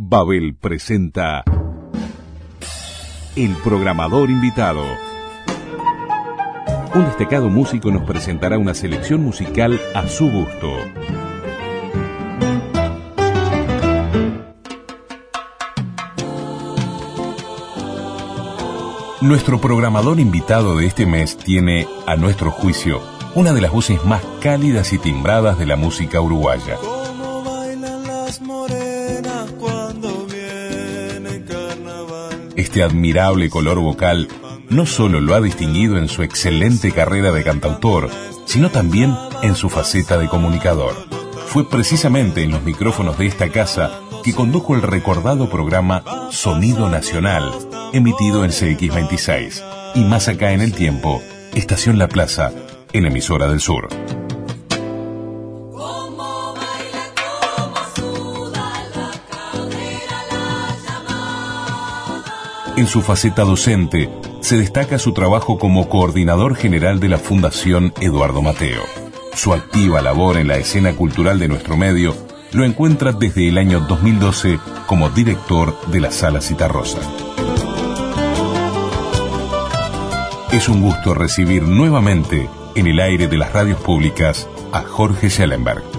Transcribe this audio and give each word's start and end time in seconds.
Babel 0.00 0.54
presenta 0.54 1.42
El 3.34 3.50
programador 3.64 4.30
invitado. 4.30 4.84
Un 6.94 7.04
destacado 7.06 7.48
músico 7.48 7.90
nos 7.90 8.04
presentará 8.04 8.58
una 8.58 8.74
selección 8.74 9.24
musical 9.24 9.80
a 9.96 10.06
su 10.06 10.30
gusto. 10.30 10.72
Nuestro 19.20 19.60
programador 19.60 20.20
invitado 20.20 20.76
de 20.76 20.86
este 20.86 21.06
mes 21.06 21.36
tiene, 21.36 21.88
a 22.06 22.14
nuestro 22.14 22.52
juicio, 22.52 23.02
una 23.34 23.52
de 23.52 23.62
las 23.62 23.72
voces 23.72 24.04
más 24.04 24.22
cálidas 24.40 24.92
y 24.92 24.98
timbradas 24.98 25.58
de 25.58 25.66
la 25.66 25.74
música 25.74 26.20
uruguaya. 26.20 26.76
Este 32.78 32.94
admirable 32.94 33.50
color 33.50 33.80
vocal 33.80 34.28
no 34.68 34.86
solo 34.86 35.20
lo 35.20 35.34
ha 35.34 35.40
distinguido 35.40 35.98
en 35.98 36.06
su 36.06 36.22
excelente 36.22 36.92
carrera 36.92 37.32
de 37.32 37.42
cantautor, 37.42 38.08
sino 38.44 38.70
también 38.70 39.16
en 39.42 39.56
su 39.56 39.68
faceta 39.68 40.16
de 40.16 40.28
comunicador. 40.28 40.94
Fue 41.48 41.68
precisamente 41.68 42.44
en 42.44 42.52
los 42.52 42.62
micrófonos 42.62 43.18
de 43.18 43.26
esta 43.26 43.48
casa 43.48 43.98
que 44.22 44.32
condujo 44.32 44.76
el 44.76 44.82
recordado 44.82 45.50
programa 45.50 46.04
Sonido 46.30 46.88
Nacional, 46.88 47.50
emitido 47.92 48.44
en 48.44 48.52
CX26, 48.52 49.60
y 49.96 50.04
más 50.04 50.28
acá 50.28 50.52
en 50.52 50.60
el 50.60 50.72
tiempo, 50.72 51.20
Estación 51.56 51.98
La 51.98 52.06
Plaza, 52.06 52.52
en 52.92 53.06
emisora 53.06 53.48
del 53.48 53.60
sur. 53.60 53.88
En 62.78 62.86
su 62.86 63.02
faceta 63.02 63.42
docente, 63.42 64.08
se 64.38 64.56
destaca 64.56 65.00
su 65.00 65.12
trabajo 65.12 65.58
como 65.58 65.88
coordinador 65.88 66.54
general 66.54 67.00
de 67.00 67.08
la 67.08 67.18
Fundación 67.18 67.92
Eduardo 68.00 68.40
Mateo. 68.40 68.84
Su 69.34 69.52
activa 69.52 70.00
labor 70.00 70.36
en 70.36 70.46
la 70.46 70.58
escena 70.58 70.92
cultural 70.92 71.40
de 71.40 71.48
nuestro 71.48 71.76
medio 71.76 72.14
lo 72.52 72.64
encuentra 72.64 73.10
desde 73.10 73.48
el 73.48 73.58
año 73.58 73.80
2012 73.80 74.60
como 74.86 75.10
director 75.10 75.76
de 75.88 75.98
la 75.98 76.12
Sala 76.12 76.40
Citarrosa. 76.40 77.00
Es 80.52 80.68
un 80.68 80.80
gusto 80.80 81.14
recibir 81.14 81.64
nuevamente 81.64 82.48
en 82.76 82.86
el 82.86 83.00
aire 83.00 83.26
de 83.26 83.38
las 83.38 83.52
radios 83.52 83.80
públicas 83.80 84.48
a 84.70 84.82
Jorge 84.82 85.30
Schellenberg. 85.30 85.97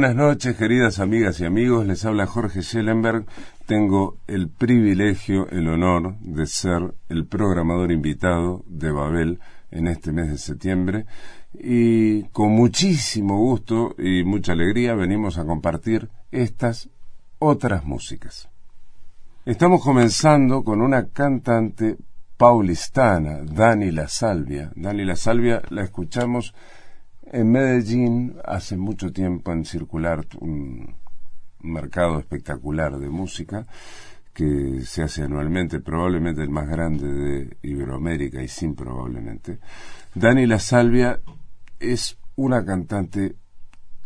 Buenas 0.00 0.16
noches, 0.16 0.56
queridas 0.56 0.98
amigas 0.98 1.40
y 1.40 1.44
amigos. 1.44 1.86
Les 1.86 2.06
habla 2.06 2.24
Jorge 2.24 2.62
Schellenberg. 2.62 3.26
Tengo 3.66 4.16
el 4.26 4.48
privilegio, 4.48 5.46
el 5.50 5.68
honor 5.68 6.18
de 6.20 6.46
ser 6.46 6.94
el 7.10 7.26
programador 7.26 7.92
invitado 7.92 8.64
de 8.66 8.92
Babel 8.92 9.40
en 9.70 9.88
este 9.88 10.10
mes 10.10 10.30
de 10.30 10.38
septiembre. 10.38 11.04
Y 11.52 12.22
con 12.30 12.52
muchísimo 12.52 13.36
gusto 13.36 13.94
y 13.98 14.24
mucha 14.24 14.52
alegría 14.52 14.94
venimos 14.94 15.36
a 15.36 15.44
compartir 15.44 16.08
estas 16.30 16.88
otras 17.38 17.84
músicas. 17.84 18.48
Estamos 19.44 19.84
comenzando 19.84 20.64
con 20.64 20.80
una 20.80 21.08
cantante 21.08 21.98
paulistana, 22.38 23.40
Dani 23.42 23.90
La 23.90 24.08
Salvia. 24.08 24.72
Dani 24.74 25.04
La 25.04 25.16
Salvia 25.16 25.60
la 25.68 25.82
escuchamos 25.82 26.54
en 27.32 27.52
Medellín 27.52 28.36
hace 28.44 28.76
mucho 28.76 29.12
tiempo 29.12 29.52
en 29.52 29.64
circular 29.64 30.26
un 30.40 30.96
mercado 31.60 32.18
espectacular 32.18 32.98
de 32.98 33.08
música 33.08 33.66
que 34.32 34.80
se 34.82 35.02
hace 35.02 35.22
anualmente, 35.22 35.80
probablemente 35.80 36.42
el 36.42 36.50
más 36.50 36.68
grande 36.68 37.06
de 37.06 37.56
Iberoamérica 37.62 38.42
y 38.42 38.48
sin 38.48 38.74
probablemente. 38.74 39.58
Dani 40.14 40.46
La 40.46 40.58
Salvia 40.58 41.20
es 41.78 42.18
una 42.36 42.64
cantante 42.64 43.36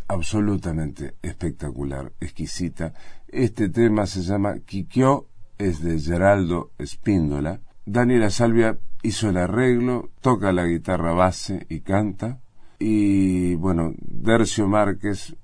absolutamente 0.08 1.14
espectacular, 1.22 2.12
exquisita. 2.20 2.92
Este 3.28 3.68
tema 3.68 4.06
se 4.06 4.22
llama 4.22 4.58
Quiquio, 4.60 5.28
es 5.56 5.82
de 5.82 5.98
Geraldo 5.98 6.72
Espíndola. 6.78 7.60
Dani 7.86 8.18
La 8.18 8.30
Salvia 8.30 8.78
hizo 9.02 9.28
el 9.28 9.36
arreglo, 9.36 10.10
toca 10.20 10.52
la 10.52 10.66
guitarra 10.66 11.12
base 11.12 11.66
y 11.68 11.80
canta 11.80 12.40
y 12.86 13.54
bueno, 13.54 13.94
Dercio 13.96 14.68
Márquez 14.68 15.34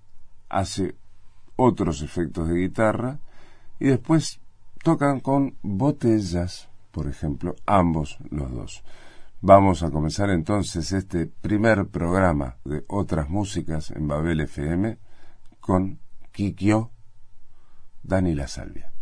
hace 0.51 0.95
otros 1.57 2.03
efectos 2.03 2.47
de 2.47 2.57
guitarra 2.57 3.19
y 3.79 3.87
después 3.87 4.41
tocan 4.85 5.21
con 5.21 5.57
botellas, 5.63 6.69
por 6.91 7.09
ejemplo, 7.09 7.57
ambos 7.65 8.19
los 8.29 8.53
dos. 8.53 8.85
Vamos 9.41 9.83
a 9.83 9.91
comenzar 9.91 10.29
entonces 10.29 10.93
este 10.93 11.29
primer 11.29 11.87
programa 11.87 12.59
de 12.67 12.85
otras 12.89 13.31
músicas 13.31 13.91
en 13.91 14.07
Babel 14.07 14.43
FM 14.43 14.99
con 15.61 15.99
Kikyo, 16.33 16.91
Dani 18.03 18.35
La 18.35 18.49
Salvia. 18.49 18.93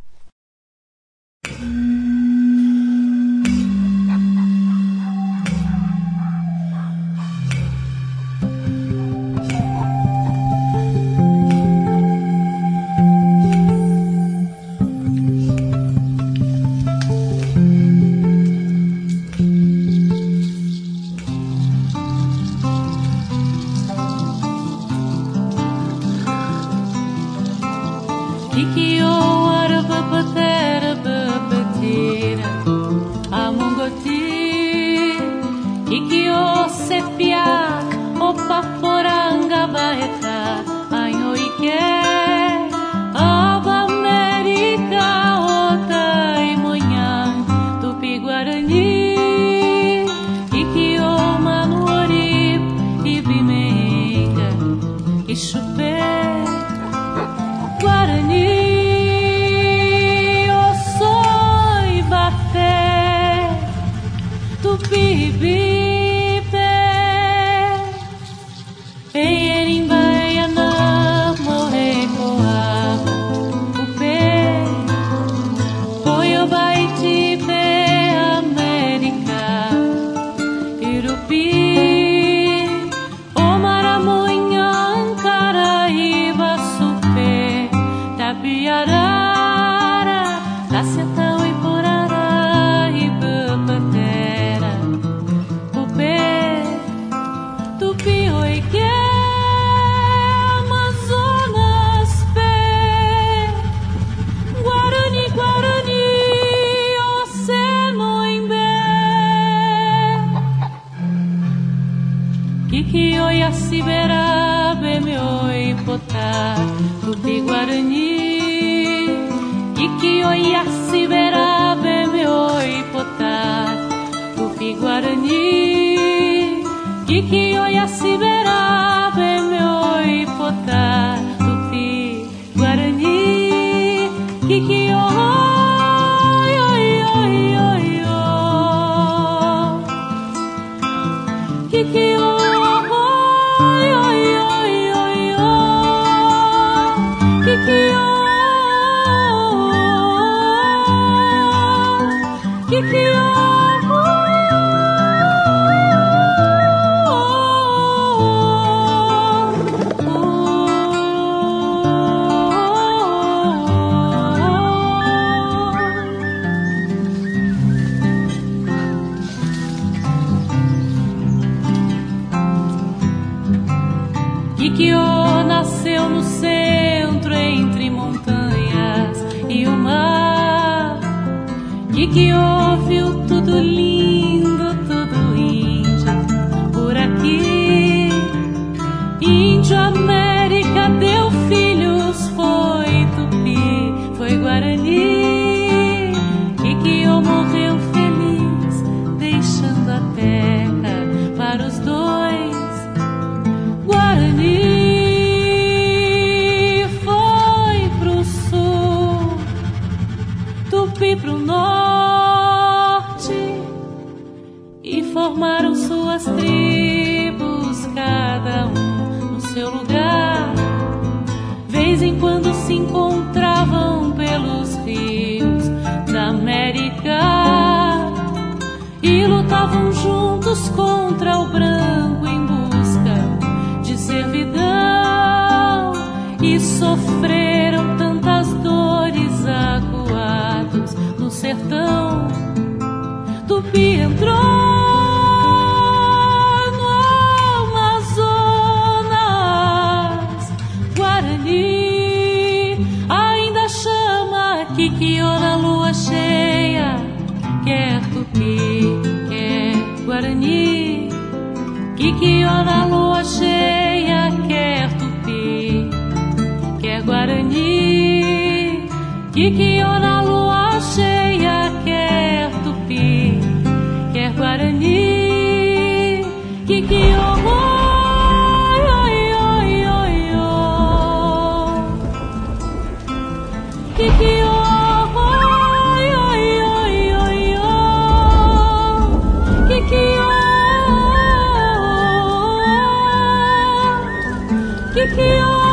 Kiki, 294.99 295.31
oh. 295.41 295.68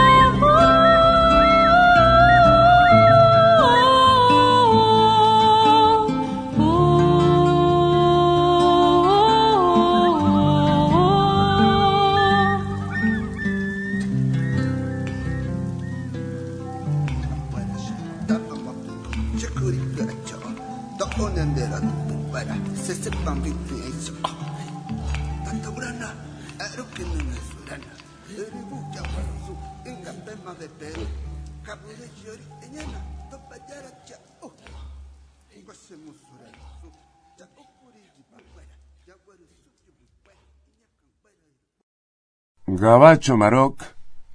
Gabacho 42.96 43.36
Maroc 43.36 43.84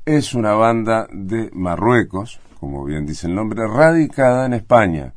es 0.05 0.35
una 0.35 0.53
banda 0.53 1.09
de 1.11 1.49
Marruecos, 1.55 2.41
como 2.59 2.85
bien 2.85 3.07
dice 3.07 3.27
el 3.27 3.35
nombre, 3.35 3.67
radicada 3.67 4.45
en 4.45 4.53
España. 4.53 5.15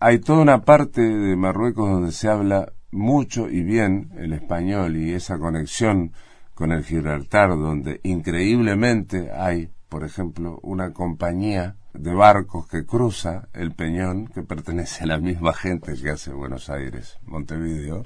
Hay 0.00 0.18
toda 0.18 0.42
una 0.42 0.66
parte 0.66 1.00
de 1.00 1.34
Marruecos 1.34 1.88
donde 1.88 2.12
se 2.12 2.28
habla 2.28 2.74
mucho 2.90 3.48
y 3.48 3.62
bien 3.62 4.10
el 4.18 4.34
español 4.34 4.98
y 4.98 5.14
esa 5.14 5.38
conexión 5.38 6.12
con 6.52 6.72
el 6.72 6.84
Gibraltar, 6.84 7.56
donde 7.56 8.00
increíblemente 8.02 9.30
hay, 9.32 9.70
por 9.88 10.04
ejemplo, 10.04 10.60
una 10.62 10.92
compañía 10.92 11.76
de 11.94 12.12
barcos 12.12 12.68
que 12.68 12.84
cruza 12.84 13.48
el 13.54 13.72
Peñón, 13.72 14.26
que 14.26 14.42
pertenece 14.42 15.04
a 15.04 15.06
la 15.06 15.16
misma 15.16 15.54
gente 15.54 15.94
que 15.94 16.10
hace 16.10 16.34
Buenos 16.34 16.68
Aires, 16.68 17.18
Montevideo, 17.24 18.02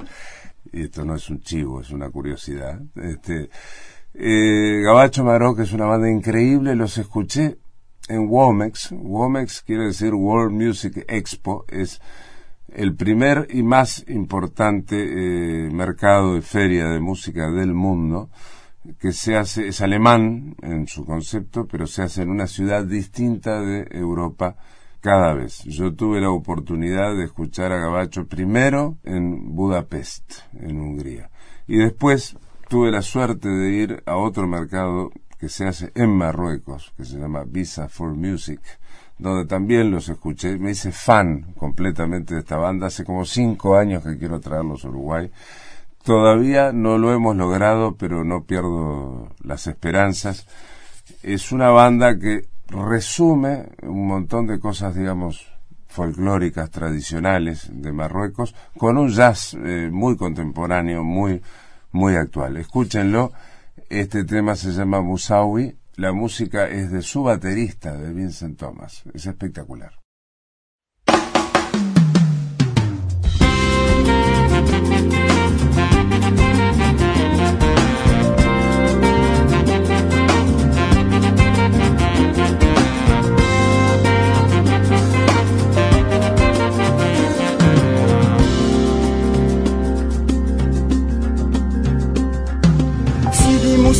y 0.72 0.82
esto 0.82 1.04
no 1.04 1.16
es 1.16 1.28
un 1.30 1.40
chivo, 1.40 1.80
es 1.80 1.90
una 1.90 2.10
curiosidad. 2.10 2.80
Este, 2.94 3.50
eh, 4.14 4.82
Gabacho 4.84 5.24
Maroc 5.24 5.60
es 5.60 5.72
una 5.72 5.86
banda 5.86 6.10
increíble, 6.10 6.74
los 6.74 6.98
escuché 6.98 7.58
en 8.08 8.28
Womex. 8.28 8.92
Womex 8.92 9.62
quiere 9.62 9.86
decir 9.86 10.14
World 10.14 10.52
Music 10.52 11.04
Expo, 11.08 11.64
es 11.68 12.00
el 12.68 12.94
primer 12.94 13.48
y 13.50 13.62
más 13.62 14.04
importante 14.08 14.96
eh, 14.96 15.70
mercado 15.70 16.34
de 16.34 16.42
feria 16.42 16.88
de 16.88 17.00
música 17.00 17.50
del 17.50 17.74
mundo 17.74 18.30
que 18.98 19.12
se 19.12 19.36
hace, 19.36 19.68
es 19.68 19.80
alemán 19.80 20.54
en 20.62 20.86
su 20.86 21.04
concepto, 21.04 21.66
pero 21.66 21.86
se 21.86 22.02
hace 22.02 22.22
en 22.22 22.30
una 22.30 22.46
ciudad 22.46 22.84
distinta 22.84 23.60
de 23.60 23.86
Europa 23.90 24.56
cada 25.00 25.34
vez. 25.34 25.64
Yo 25.64 25.94
tuve 25.94 26.20
la 26.20 26.30
oportunidad 26.30 27.16
de 27.16 27.24
escuchar 27.24 27.72
a 27.72 27.78
Gabacho 27.78 28.26
primero 28.26 28.96
en 29.04 29.54
Budapest, 29.54 30.40
en 30.54 30.80
Hungría, 30.80 31.30
y 31.66 31.76
después 31.78 32.36
tuve 32.68 32.90
la 32.90 33.02
suerte 33.02 33.48
de 33.48 33.70
ir 33.70 34.02
a 34.06 34.16
otro 34.16 34.46
mercado 34.46 35.10
que 35.38 35.48
se 35.48 35.66
hace 35.66 35.90
en 35.94 36.10
Marruecos, 36.10 36.92
que 36.96 37.04
se 37.04 37.18
llama 37.18 37.44
Visa 37.46 37.88
for 37.88 38.14
Music, 38.14 38.60
donde 39.18 39.46
también 39.46 39.90
los 39.90 40.08
escuché. 40.08 40.58
Me 40.58 40.72
hice 40.72 40.92
fan 40.92 41.54
completamente 41.56 42.34
de 42.34 42.40
esta 42.40 42.56
banda. 42.56 42.88
Hace 42.88 43.04
como 43.04 43.24
cinco 43.24 43.76
años 43.76 44.02
que 44.02 44.18
quiero 44.18 44.40
traerlos 44.40 44.84
a 44.84 44.88
Uruguay. 44.88 45.30
Todavía 46.04 46.72
no 46.72 46.98
lo 46.98 47.12
hemos 47.12 47.36
logrado, 47.36 47.96
pero 47.96 48.24
no 48.24 48.44
pierdo 48.44 49.28
las 49.42 49.66
esperanzas. 49.66 50.46
Es 51.22 51.52
una 51.52 51.70
banda 51.70 52.18
que 52.18 52.48
resume 52.68 53.70
un 53.82 54.06
montón 54.06 54.46
de 54.46 54.60
cosas, 54.60 54.94
digamos, 54.94 55.46
folclóricas 55.88 56.70
tradicionales 56.70 57.68
de 57.72 57.92
Marruecos 57.92 58.54
con 58.76 58.98
un 58.98 59.08
jazz 59.08 59.54
eh, 59.54 59.88
muy 59.90 60.16
contemporáneo, 60.16 61.02
muy, 61.02 61.40
muy 61.92 62.16
actual. 62.16 62.56
Escúchenlo, 62.56 63.32
este 63.88 64.24
tema 64.24 64.56
se 64.56 64.72
llama 64.72 65.00
Musawi, 65.00 65.76
la 65.96 66.12
música 66.12 66.68
es 66.68 66.90
de 66.90 67.02
su 67.02 67.22
baterista, 67.24 67.96
de 67.96 68.12
Vincent 68.12 68.58
Thomas, 68.58 69.02
es 69.14 69.26
espectacular. 69.26 69.92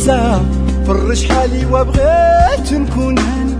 موسى 0.09 0.41
فرش 0.87 1.25
حالي 1.31 1.65
وبغيت 1.65 2.73
نكون 2.73 3.19
هاني. 3.19 3.55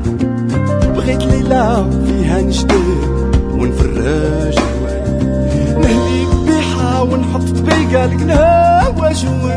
بغيت 0.95 1.23
ليلة 1.23 1.89
فيها 2.05 2.41
نجدد 2.41 2.73
ونفرج 3.51 4.55
نهلي 5.77 6.25
بيحة 6.47 7.03
ونحط 7.03 7.41
طبيقة 7.41 8.05
القناوة 8.05 9.11
جوا 9.13 9.55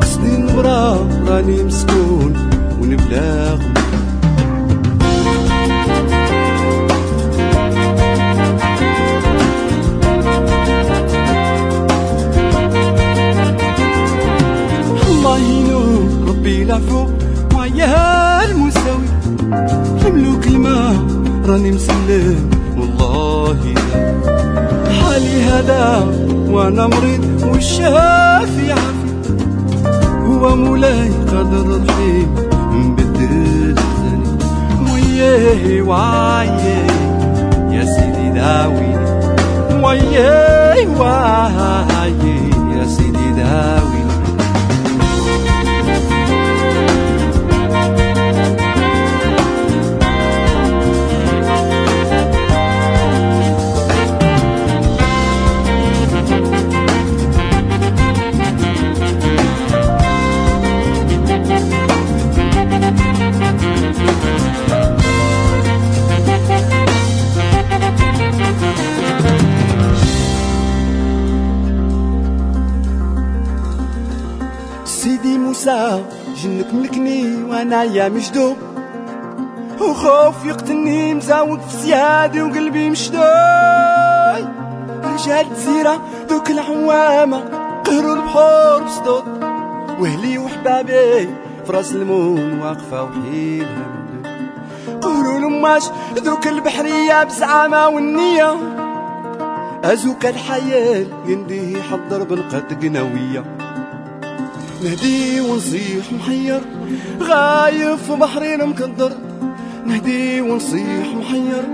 قصدي 0.00 0.36
نمرة 0.36 1.08
راني 1.28 1.62
مسكون 1.62 2.50
ونبلاغ 2.82 3.58
العفو. 16.78 17.06
وعيها 17.54 18.44
المساوي 18.44 19.08
حملوا 20.04 20.40
كلمة 20.44 21.06
راني 21.46 21.70
مسلم. 21.70 22.50
والله 22.76 23.74
حالي 25.00 25.42
هذا 25.42 26.06
وأنا 26.50 26.86
مريض 26.86 27.42
والشافي 27.52 28.72
عافي 28.72 29.10
هو 30.26 30.56
مولاي 30.56 31.10
قادر 31.32 31.80
رحيم 31.88 32.34
نبدل 32.72 33.74
ثاني 33.74 34.28
وياه 34.92 35.82
وعياه 35.82 36.86
يا 37.70 37.84
سيدي 37.84 38.30
داويني 38.30 39.08
وياه 39.82 41.00
وعياه 41.00 42.06
يا 42.76 42.86
سيدي 42.86 43.30
داويني 43.36 43.97
موسى 75.58 76.02
جنك 76.42 76.74
ملكني 76.74 77.44
وأنا 77.44 77.82
يا 77.82 78.08
مجدوب 78.08 78.56
وخوف 79.80 80.44
يقتلني 80.44 81.14
مزاود 81.14 81.60
في 81.60 81.76
سيادي 81.76 82.42
وقلبي 82.42 82.90
مشدوي 82.90 83.22
رجال 85.04 85.46
جزيرة 85.54 86.00
دوك 86.30 86.50
العوامة 86.50 87.40
قهروا 87.84 88.14
البحور 88.14 88.82
بصدود. 88.82 89.24
وهلي 90.00 90.38
وحبابي 90.38 91.26
في 91.66 91.72
راس 91.72 91.92
المون 91.92 92.60
واقفة 92.60 93.02
وحيدها 93.02 93.86
قولوا 95.02 95.38
لماش 95.38 95.82
ذوك 96.18 96.46
البحرية 96.46 97.24
بزعامة 97.24 97.88
والنية 97.88 98.56
أزوك 99.84 100.26
الحياة 100.26 101.06
ينديه 101.26 101.82
حضر 101.82 102.22
بالقد 102.22 102.84
قنوية. 102.84 103.57
نهدي 104.84 105.40
ونصيح 105.40 106.12
محير 106.12 106.60
غايب 107.22 107.96
في 107.96 108.12
بحرين 108.20 108.66
مكدر. 108.66 109.12
نهدي 109.86 110.40
ونصيح 110.40 111.06
محير 111.16 111.64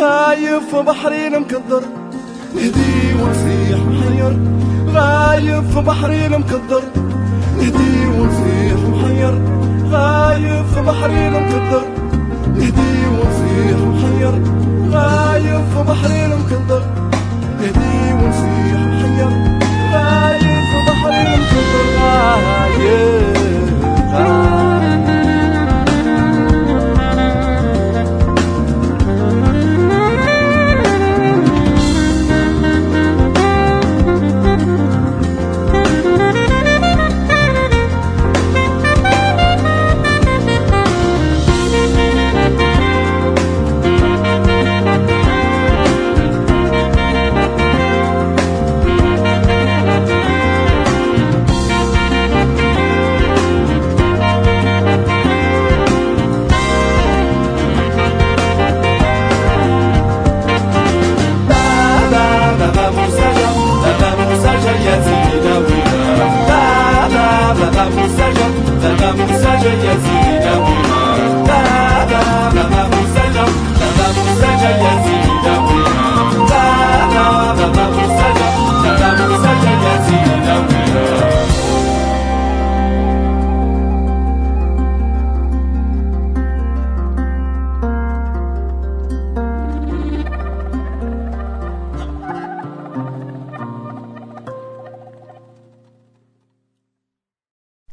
غايب 0.00 0.62
في 0.70 0.82
بحرين 0.82 1.40
مكدر. 1.40 1.82
نهدي 2.54 3.14
ونصيح 3.22 3.78
محير 3.90 4.38
غايب 4.88 5.64
في 5.70 5.80
بحرين 5.80 6.38
مكدر. 6.38 6.82
نهدي 7.58 8.06
ونصيح 8.18 8.78
محير 8.88 9.34
غايب 9.90 10.64
في 10.74 10.80
بحرين 10.80 11.32
مكدر. 11.32 11.82
نهدي 12.54 12.92
ونصيح 13.14 13.78
محير 13.92 14.34
غايب 14.90 15.64
في 15.74 15.82
بحرين 15.88 16.30
مكدر. 16.30 16.82
نهدي 17.60 18.12
ونصيح 18.12 18.80
محير. 18.80 19.59
Hứa 22.78 23.19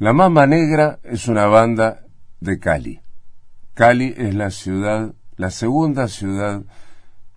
La 0.07 0.13
Mama 0.13 0.47
Negra 0.47 0.99
es 1.03 1.27
una 1.27 1.47
banda 1.47 2.05
de 2.39 2.59
Cali. 2.59 3.01
Cali 3.73 4.13
es 4.15 4.33
la 4.35 4.51
ciudad, 4.51 5.13
la 5.35 5.51
segunda 5.51 6.07
ciudad 6.07 6.63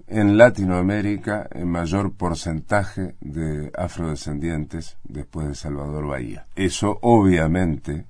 en 0.07 0.39
Latinoamérica 0.39 1.49
en 1.51 1.67
mayor 1.67 2.13
porcentaje 2.13 3.17
de 3.21 3.73
afrodescendientes 3.77 4.99
después 5.03 5.49
de 5.49 5.57
Salvador 5.57 6.07
Bahía. 6.07 6.47
Eso 6.55 7.01
obviamente, 7.03 8.07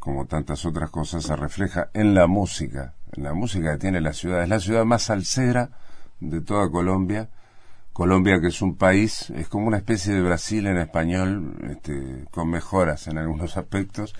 como 0.00 0.26
tantas 0.26 0.66
otras 0.66 0.90
cosas, 0.90 1.22
se 1.22 1.36
refleja 1.36 1.90
en 1.94 2.12
la 2.12 2.26
música, 2.26 2.96
en 3.12 3.22
la 3.22 3.32
música 3.32 3.70
que 3.70 3.78
tiene 3.78 4.00
la 4.00 4.12
ciudad. 4.12 4.42
Es 4.42 4.48
la 4.48 4.58
ciudad 4.58 4.84
más 4.84 5.04
salsera 5.04 5.70
de 6.18 6.40
toda 6.40 6.68
Colombia 6.68 7.30
Colombia, 7.92 8.40
que 8.40 8.48
es 8.48 8.62
un 8.62 8.76
país, 8.76 9.30
es 9.30 9.48
como 9.48 9.66
una 9.66 9.78
especie 9.78 10.14
de 10.14 10.22
Brasil 10.22 10.66
en 10.66 10.78
español, 10.78 11.56
este, 11.68 12.24
con 12.30 12.48
mejoras 12.48 13.08
en 13.08 13.18
algunos 13.18 13.56
aspectos, 13.58 14.14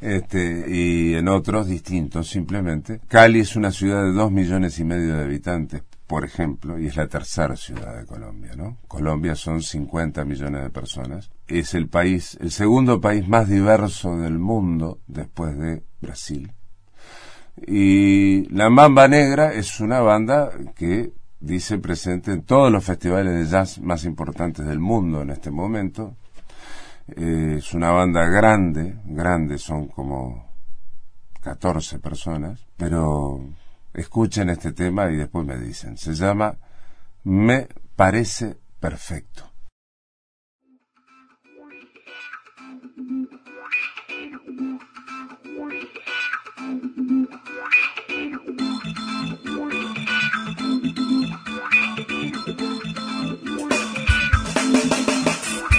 este, 0.00 0.64
y 0.68 1.14
en 1.14 1.28
otros 1.28 1.66
distintos 1.68 2.28
simplemente. 2.28 3.00
Cali 3.08 3.40
es 3.40 3.56
una 3.56 3.70
ciudad 3.70 4.02
de 4.04 4.12
dos 4.12 4.30
millones 4.32 4.78
y 4.78 4.84
medio 4.84 5.16
de 5.16 5.22
habitantes, 5.22 5.82
por 6.06 6.24
ejemplo, 6.24 6.78
y 6.78 6.88
es 6.88 6.96
la 6.96 7.06
tercera 7.06 7.56
ciudad 7.56 7.96
de 7.96 8.04
Colombia, 8.04 8.52
¿no? 8.56 8.76
Colombia 8.86 9.34
son 9.34 9.62
50 9.62 10.24
millones 10.24 10.64
de 10.64 10.70
personas. 10.70 11.30
Es 11.46 11.74
el 11.74 11.88
país, 11.88 12.36
el 12.40 12.50
segundo 12.50 13.00
país 13.00 13.26
más 13.26 13.48
diverso 13.48 14.18
del 14.18 14.38
mundo 14.38 14.98
después 15.06 15.56
de 15.56 15.84
Brasil. 16.02 16.52
Y 17.66 18.46
la 18.54 18.68
Mamba 18.68 19.08
Negra 19.08 19.52
es 19.52 19.80
una 19.80 20.00
banda 20.00 20.50
que 20.74 21.12
dice 21.42 21.78
presente 21.78 22.32
en 22.32 22.42
todos 22.42 22.70
los 22.70 22.84
festivales 22.84 23.34
de 23.34 23.50
jazz 23.50 23.80
más 23.80 24.04
importantes 24.04 24.64
del 24.64 24.78
mundo 24.78 25.22
en 25.22 25.30
este 25.30 25.50
momento. 25.50 26.16
Eh, 27.08 27.56
es 27.58 27.74
una 27.74 27.90
banda 27.90 28.24
grande, 28.26 29.00
grande, 29.04 29.58
son 29.58 29.88
como 29.88 30.46
14 31.40 31.98
personas, 31.98 32.64
pero 32.76 33.44
escuchen 33.92 34.50
este 34.50 34.72
tema 34.72 35.10
y 35.10 35.16
después 35.16 35.44
me 35.44 35.58
dicen. 35.58 35.98
Se 35.98 36.14
llama 36.14 36.56
Me 37.24 37.68
parece 37.96 38.56
perfecto. 38.78 39.51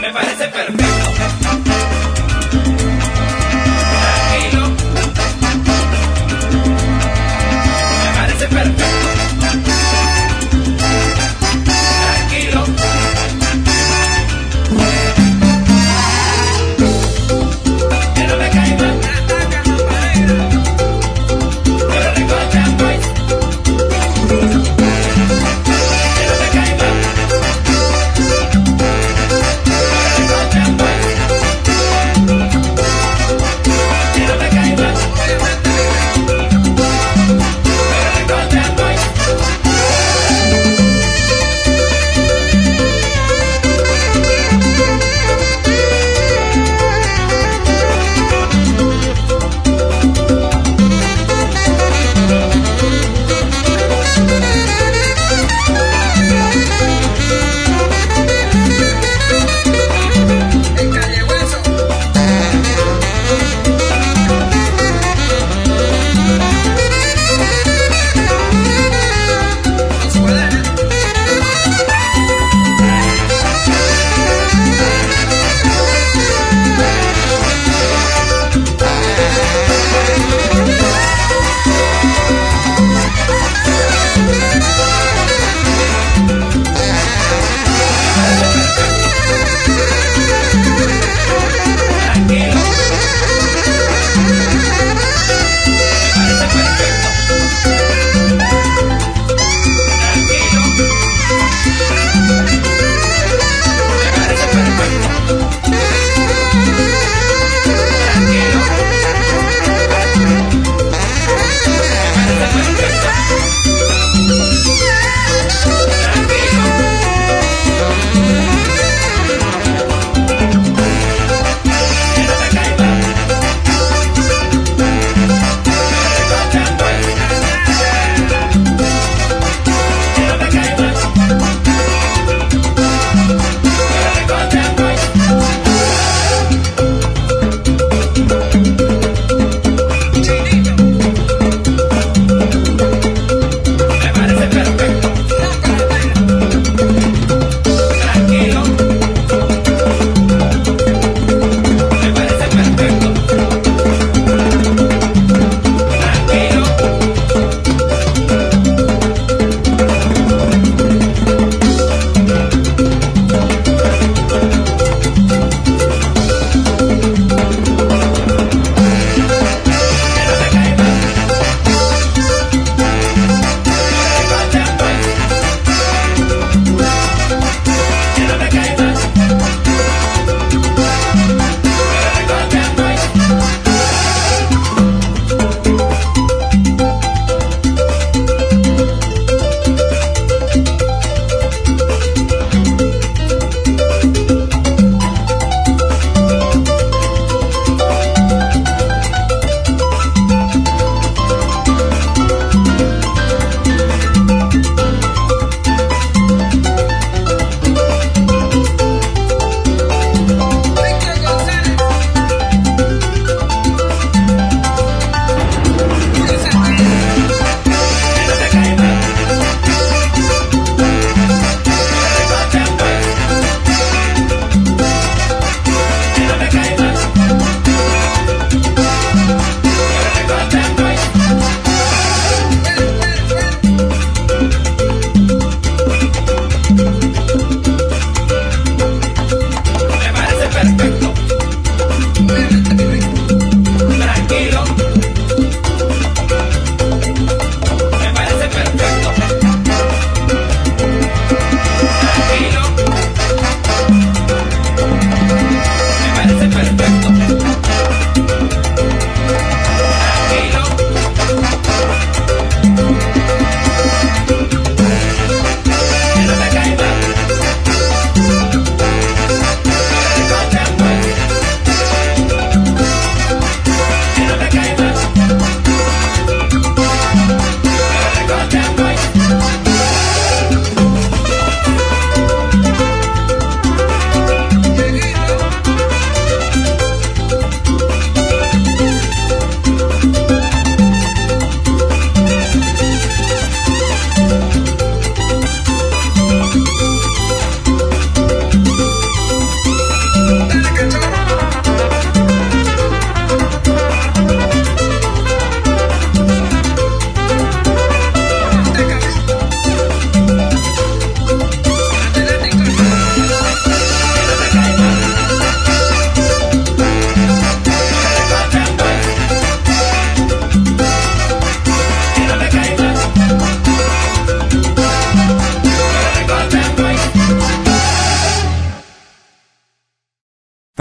Me 0.03 0.11
parece 0.11 0.47
perfecto. 0.49 1.02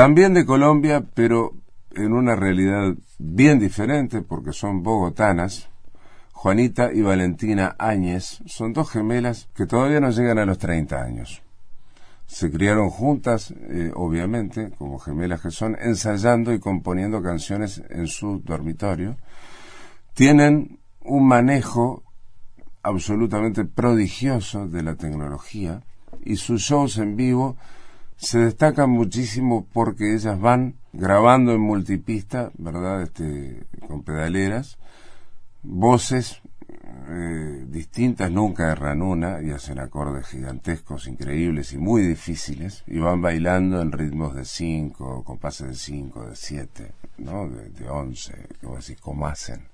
También 0.02 0.34
de 0.34 0.44
Colombia, 0.44 1.04
pero 1.14 1.52
en 1.92 2.12
una 2.12 2.34
realidad 2.34 2.92
bien 3.20 3.60
diferente 3.60 4.20
porque 4.20 4.52
son 4.52 4.82
bogotanas. 4.82 5.68
Juanita 6.32 6.92
y 6.92 7.02
Valentina 7.02 7.76
Áñez 7.78 8.42
son 8.46 8.72
dos 8.72 8.90
gemelas 8.90 9.48
que 9.54 9.64
todavía 9.64 10.00
no 10.00 10.10
llegan 10.10 10.40
a 10.40 10.44
los 10.44 10.58
30 10.58 11.00
años. 11.00 11.40
Se 12.26 12.50
criaron 12.50 12.90
juntas, 12.90 13.54
eh, 13.56 13.92
obviamente, 13.94 14.72
como 14.76 14.98
gemelas 14.98 15.40
que 15.40 15.52
son, 15.52 15.76
ensayando 15.80 16.52
y 16.52 16.58
componiendo 16.58 17.22
canciones 17.22 17.80
en 17.88 18.08
su 18.08 18.40
dormitorio. 18.40 19.16
Tienen 20.14 20.80
un 21.04 21.28
manejo 21.28 22.02
absolutamente 22.82 23.64
prodigioso 23.64 24.66
de 24.66 24.82
la 24.82 24.96
tecnología 24.96 25.84
y 26.24 26.34
sus 26.34 26.62
shows 26.62 26.98
en 26.98 27.14
vivo 27.14 27.56
se 28.16 28.38
destacan 28.38 28.90
muchísimo 28.90 29.66
porque 29.72 30.14
ellas 30.14 30.38
van 30.40 30.76
grabando 30.92 31.52
en 31.52 31.60
multipista, 31.60 32.50
¿verdad? 32.58 33.02
Este, 33.02 33.64
con 33.86 34.02
pedaleras, 34.02 34.78
voces 35.62 36.40
eh, 37.08 37.64
distintas, 37.66 38.30
nunca 38.30 38.70
erran 38.70 39.02
una 39.02 39.42
y 39.42 39.50
hacen 39.50 39.78
acordes 39.78 40.26
gigantescos, 40.28 41.08
increíbles 41.08 41.72
y 41.72 41.78
muy 41.78 42.02
difíciles 42.02 42.84
y 42.86 42.98
van 42.98 43.20
bailando 43.20 43.80
en 43.80 43.92
ritmos 43.92 44.34
de 44.34 44.44
cinco, 44.44 45.24
compases 45.24 45.68
de 45.68 45.74
cinco, 45.74 46.26
de 46.26 46.36
siete, 46.36 46.92
¿no? 47.18 47.48
De, 47.48 47.70
de 47.70 47.88
once, 47.88 48.34
como 48.60 48.76
así, 48.76 48.94
como 48.96 49.26
hacen. 49.26 49.68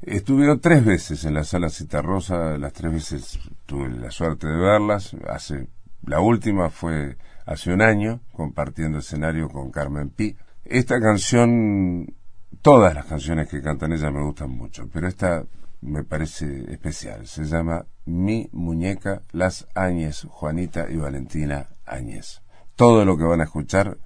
Estuvieron 0.00 0.60
tres 0.60 0.84
veces 0.84 1.24
en 1.24 1.34
la 1.34 1.42
sala 1.42 1.70
Citarrosa, 1.70 2.56
las 2.56 2.72
tres 2.72 2.92
veces 2.92 3.38
tuve 3.66 3.88
la 3.88 4.12
suerte 4.12 4.46
de 4.46 4.56
verlas. 4.56 5.16
Hace, 5.28 5.66
la 6.06 6.20
última 6.20 6.70
fue 6.70 7.16
hace 7.48 7.72
un 7.72 7.80
año, 7.80 8.20
compartiendo 8.32 8.98
escenario 8.98 9.48
con 9.48 9.70
Carmen 9.70 10.10
Pi. 10.10 10.36
Esta 10.64 11.00
canción, 11.00 12.14
todas 12.60 12.94
las 12.94 13.06
canciones 13.06 13.48
que 13.48 13.62
cantan 13.62 13.92
ella 13.92 14.10
me 14.10 14.22
gustan 14.22 14.50
mucho, 14.50 14.86
pero 14.92 15.08
esta 15.08 15.44
me 15.80 16.04
parece 16.04 16.70
especial. 16.70 17.26
Se 17.26 17.44
llama 17.44 17.86
Mi 18.04 18.50
Muñeca, 18.52 19.22
Las 19.32 19.66
Áñez, 19.74 20.26
Juanita 20.28 20.88
y 20.90 20.96
Valentina 20.96 21.68
Áñez. 21.86 22.42
Todo 22.76 23.06
lo 23.06 23.16
que 23.16 23.24
van 23.24 23.40
a 23.40 23.44
escuchar 23.44 23.96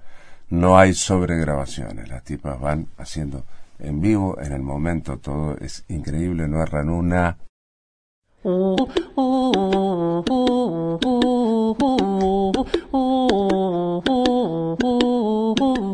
no 0.49 0.77
hay 0.77 0.93
sobregrabaciones, 0.93 2.07
las 2.07 2.23
tipas 2.23 2.59
van 2.61 2.87
haciendo 2.97 3.43
en 3.77 3.99
vivo, 3.99 4.39
en 4.39 4.53
el 4.53 4.61
momento, 4.61 5.17
todo 5.17 5.57
es 5.57 5.83
increíble, 5.89 6.47
no 6.47 6.61
erran 6.61 6.89
una. 6.89 7.37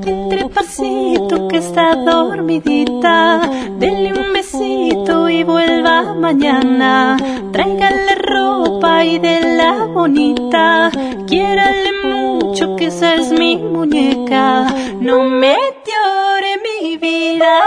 Entre 0.06 0.50
pasito 0.54 1.48
que 1.48 1.58
está 1.60 1.96
dormidita, 1.96 3.40
denle 3.78 4.12
un 4.12 4.34
besito 4.34 5.30
y 5.30 5.46
vuelva 5.46 6.14
mañana. 6.14 7.16
Tráigale 7.54 8.16
ropa 8.16 9.06
y 9.06 9.18
de 9.18 9.56
la 9.56 9.86
bonita, 9.86 10.92
quiérale 11.26 11.90
mucho 12.04 12.76
que 12.76 12.88
esa 12.88 13.16
es 13.16 13.32
mi 13.32 13.56
muñeca. 13.56 14.68
No 15.00 15.24
me 15.24 15.56
llore 15.88 16.60
mi 16.68 16.98
vida, 16.98 17.62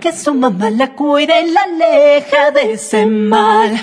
que 0.00 0.10
su 0.10 0.32
mamá 0.32 0.70
la 0.70 0.94
cuida 0.94 1.38
y 1.38 1.50
la 1.50 1.64
aleja 1.64 2.50
de 2.50 2.72
ese 2.72 3.04
mal. 3.04 3.78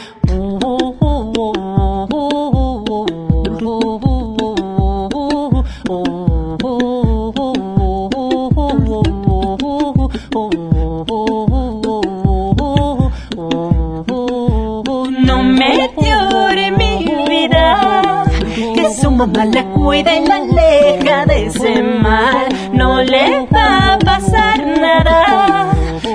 La 19.34 19.64
cuida 19.74 20.16
y 20.16 20.26
la 20.26 20.36
aleja 20.36 21.26
de 21.26 21.46
ese 21.46 21.82
mal. 21.82 22.48
No 22.74 23.02
le 23.02 23.48
va 23.54 23.94
a 23.94 24.00
pasar 24.00 24.66
nada. 24.66 25.72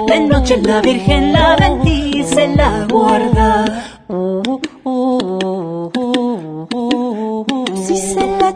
De 0.06 0.20
noche 0.20 0.58
la 0.62 0.80
Virgen 0.80 1.32
la 1.32 1.56
bendice, 1.56 2.48
la 2.48 2.86
guarda. 2.88 3.64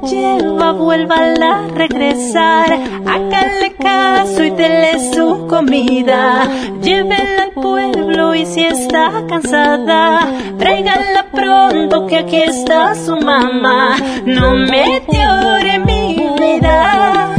Lleva, 0.02 0.72
vuélvala 0.72 1.64
a 1.64 1.68
regresar. 1.74 2.72
Hágale 3.06 3.74
caso 3.80 4.44
y 4.44 4.50
dele 4.50 5.12
su 5.12 5.46
comida. 5.48 6.48
Llévela 6.82 7.44
al 7.44 7.52
pueblo 7.52 8.34
y 8.34 8.46
si 8.46 8.64
está 8.64 9.10
cansada, 9.28 10.28
tráigala 10.58 11.26
pronto 11.32 12.06
que 12.06 12.18
aquí 12.18 12.36
está 12.36 12.94
su 12.94 13.16
mamá. 13.16 13.96
No 14.24 14.54
me 14.54 15.02
llore 15.12 15.78
mi 15.80 16.28
vida, 16.38 17.34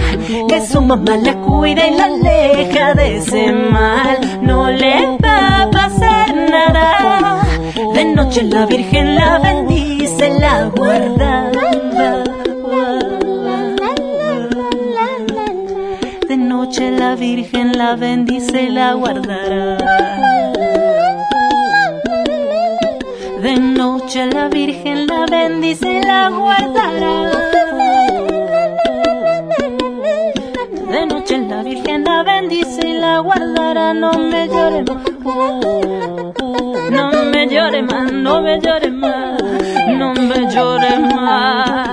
que 0.47 0.61
su 0.61 0.81
mamá 0.81 1.17
la 1.17 1.35
cuida 1.41 1.87
y 1.87 1.95
la 1.95 2.05
aleja 2.05 2.93
de 2.93 3.17
ese 3.17 3.51
mal. 3.51 4.17
No 4.41 4.69
le 4.71 5.17
va 5.23 5.63
a 5.63 5.69
pasar 5.71 6.35
nada. 6.35 7.41
De 7.93 8.05
noche 8.05 8.43
la 8.43 8.65
Virgen 8.65 9.15
la 9.15 9.39
bendice, 9.39 10.29
la 10.39 10.65
guarda. 10.75 11.28
Virgen 17.19 17.77
la 17.77 17.95
bendice 17.97 18.63
y 18.63 18.69
la 18.69 18.93
guardará. 18.93 19.77
De 23.41 23.57
noche 23.57 24.25
la 24.27 24.47
Virgen 24.47 25.05
la 25.05 25.25
bendice 25.29 25.99
y 25.99 26.01
la 26.01 26.29
guardará. 26.29 27.31
De 30.91 31.05
noche 31.07 31.39
la 31.39 31.61
Virgen 31.61 32.05
la 32.05 32.23
bendice 32.23 32.87
y 32.87 32.93
la 32.93 33.19
guardará. 33.19 33.93
No 33.93 34.13
me 34.13 34.47
llore 34.47 34.83
más. 34.83 35.03
No 36.89 37.11
me 37.31 37.47
llore 37.47 37.81
más, 37.83 38.11
no 38.13 38.41
me 38.41 38.61
llore 38.61 38.91
más. 38.91 39.41
No 39.89 40.13
me 40.13 40.49
llore 40.49 40.99
más. 40.99 41.88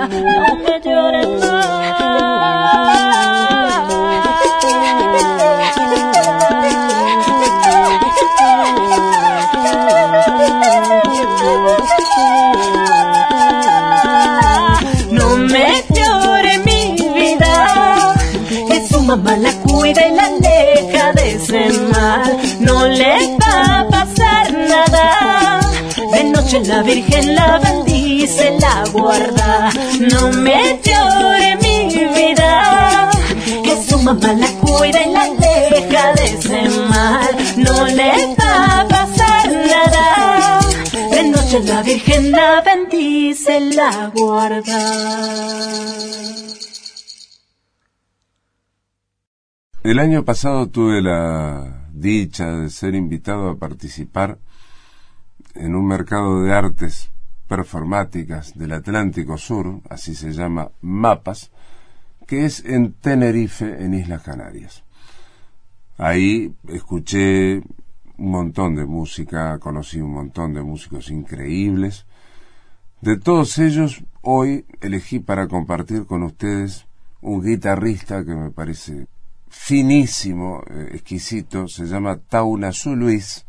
Mamá 19.17 19.37
la 19.37 19.53
cuida 19.63 20.07
y 20.07 20.15
la 20.15 20.27
aleja 20.27 21.13
de 21.13 21.73
mal. 21.93 22.37
No 22.61 22.87
le 22.87 23.37
va 23.41 23.81
a 23.81 23.89
pasar 23.89 24.53
nada. 24.53 25.61
De 26.13 26.25
noche 26.25 26.61
la 26.65 26.83
Virgen 26.83 27.35
la 27.35 27.59
bendice, 27.59 28.57
la 28.61 28.85
guarda. 28.93 29.71
No 30.13 30.33
me 30.33 30.81
llore 30.85 31.57
mi 31.63 32.05
vida, 32.19 33.11
que 33.65 33.77
su 33.89 33.99
mamá 33.99 34.33
la 34.35 34.49
cuida 34.61 35.03
y 35.03 35.13
la 35.13 35.23
aleja 35.23 36.13
de 36.19 36.69
mal. 36.91 37.37
No 37.57 37.87
le 37.87 38.13
va 38.39 38.81
a 38.81 38.89
pasar 38.89 39.51
nada. 39.73 40.61
De 41.11 41.23
noche 41.25 41.61
la 41.61 41.83
Virgen 41.83 42.33
la 42.33 42.61
bendice, 42.61 43.61
la 43.61 44.11
guarda. 44.15 45.96
El 49.87 50.01
año 50.01 50.25
pasado 50.25 50.67
tuve 50.67 51.01
la 51.01 51.87
dicha 51.93 52.51
de 52.57 52.71
ser 52.71 52.97
invitado 52.97 53.49
a 53.49 53.57
participar 53.57 54.37
en 55.55 55.77
un 55.77 55.87
mercado 55.87 56.43
de 56.43 56.53
artes 56.53 57.13
performáticas 57.47 58.59
del 58.59 58.73
Atlántico 58.73 59.39
Sur, 59.39 59.83
así 59.89 60.17
se 60.17 60.33
llama 60.33 60.73
Mapas, 60.81 61.53
que 62.27 62.47
es 62.47 62.65
en 62.65 62.95
Tenerife, 62.95 63.81
en 63.81 63.95
Islas 63.95 64.23
Canarias. 64.23 64.83
Ahí 65.99 66.53
escuché 66.67 67.59
un 68.19 68.31
montón 68.33 68.75
de 68.75 68.87
música, 68.87 69.57
conocí 69.61 70.01
un 70.01 70.15
montón 70.15 70.53
de 70.53 70.63
músicos 70.63 71.13
increíbles. 71.13 72.07
De 73.03 73.19
todos 73.19 73.57
ellos, 73.59 74.03
hoy 74.21 74.67
elegí 74.81 75.21
para 75.21 75.47
compartir 75.47 76.07
con 76.07 76.25
ustedes 76.25 76.89
un 77.21 77.41
guitarrista 77.41 78.25
que 78.25 78.35
me 78.35 78.51
parece 78.51 79.07
finísimo, 79.59 80.63
eh, 80.71 80.91
exquisito, 80.93 81.67
se 81.67 81.87
llama 81.87 82.19
Tauna 82.19 82.71
Luis. 82.95 83.45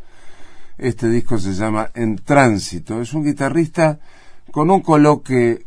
Este 0.77 1.09
disco 1.09 1.37
se 1.37 1.53
llama 1.53 1.91
En 1.93 2.15
Tránsito. 2.15 3.01
Es 3.01 3.13
un 3.13 3.23
guitarrista 3.23 3.99
con 4.51 4.71
un 4.71 4.81
coloque, 4.81 5.65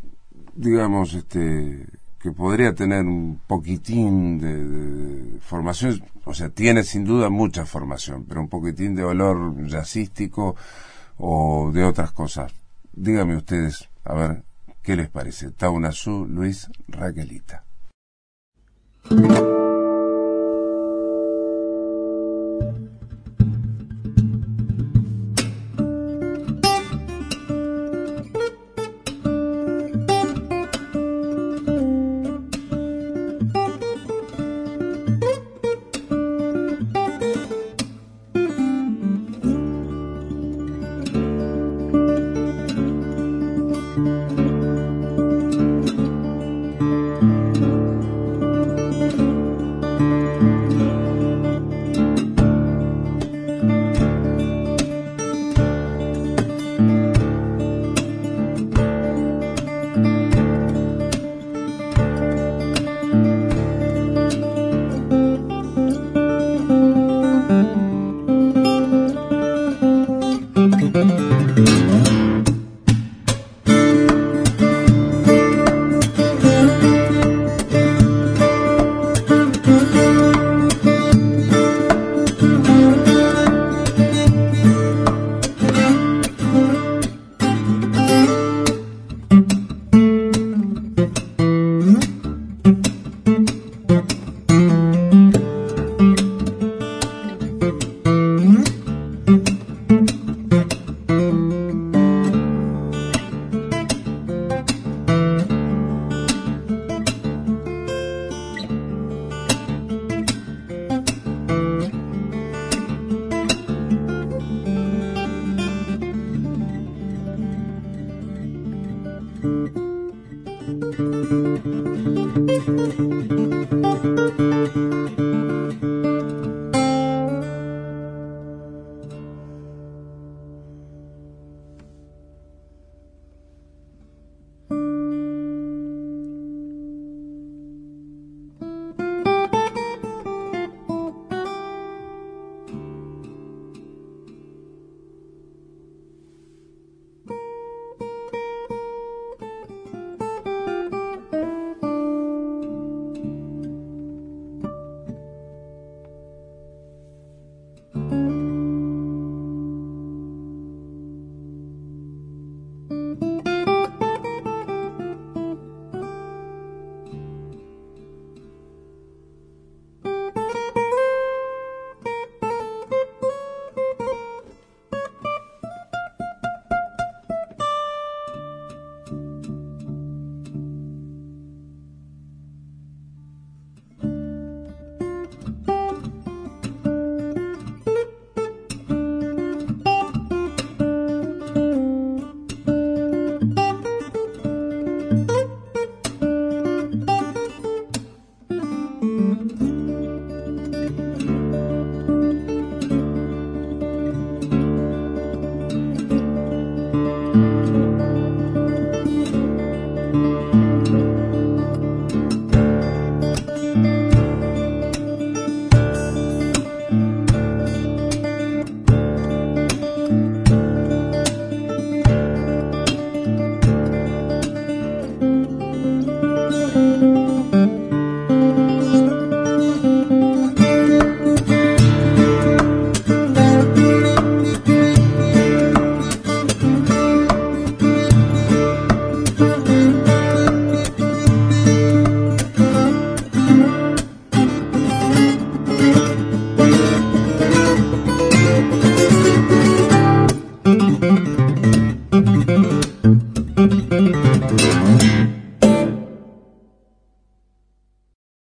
digamos, 0.55 1.13
este, 1.13 1.85
que 2.19 2.31
podría 2.31 2.75
tener 2.75 3.05
un 3.05 3.39
poquitín 3.47 4.39
de, 4.39 5.39
formación, 5.39 6.03
o 6.25 6.33
sea, 6.33 6.49
tiene 6.49 6.83
sin 6.83 7.05
duda 7.05 7.29
mucha 7.29 7.65
formación, 7.65 8.25
pero 8.25 8.41
un 8.41 8.49
poquitín 8.49 8.95
de 8.95 9.03
olor 9.03 9.55
jazzístico 9.67 10.55
o 11.17 11.71
de 11.73 11.83
otras 11.83 12.11
cosas. 12.11 12.51
Dígame 12.91 13.37
ustedes, 13.37 13.89
a 14.03 14.13
ver, 14.15 14.43
¿qué 14.81 14.95
les 14.95 15.09
parece? 15.09 15.51
Taunazú, 15.51 16.25
Luis, 16.25 16.69
Raquelita. 16.87 17.63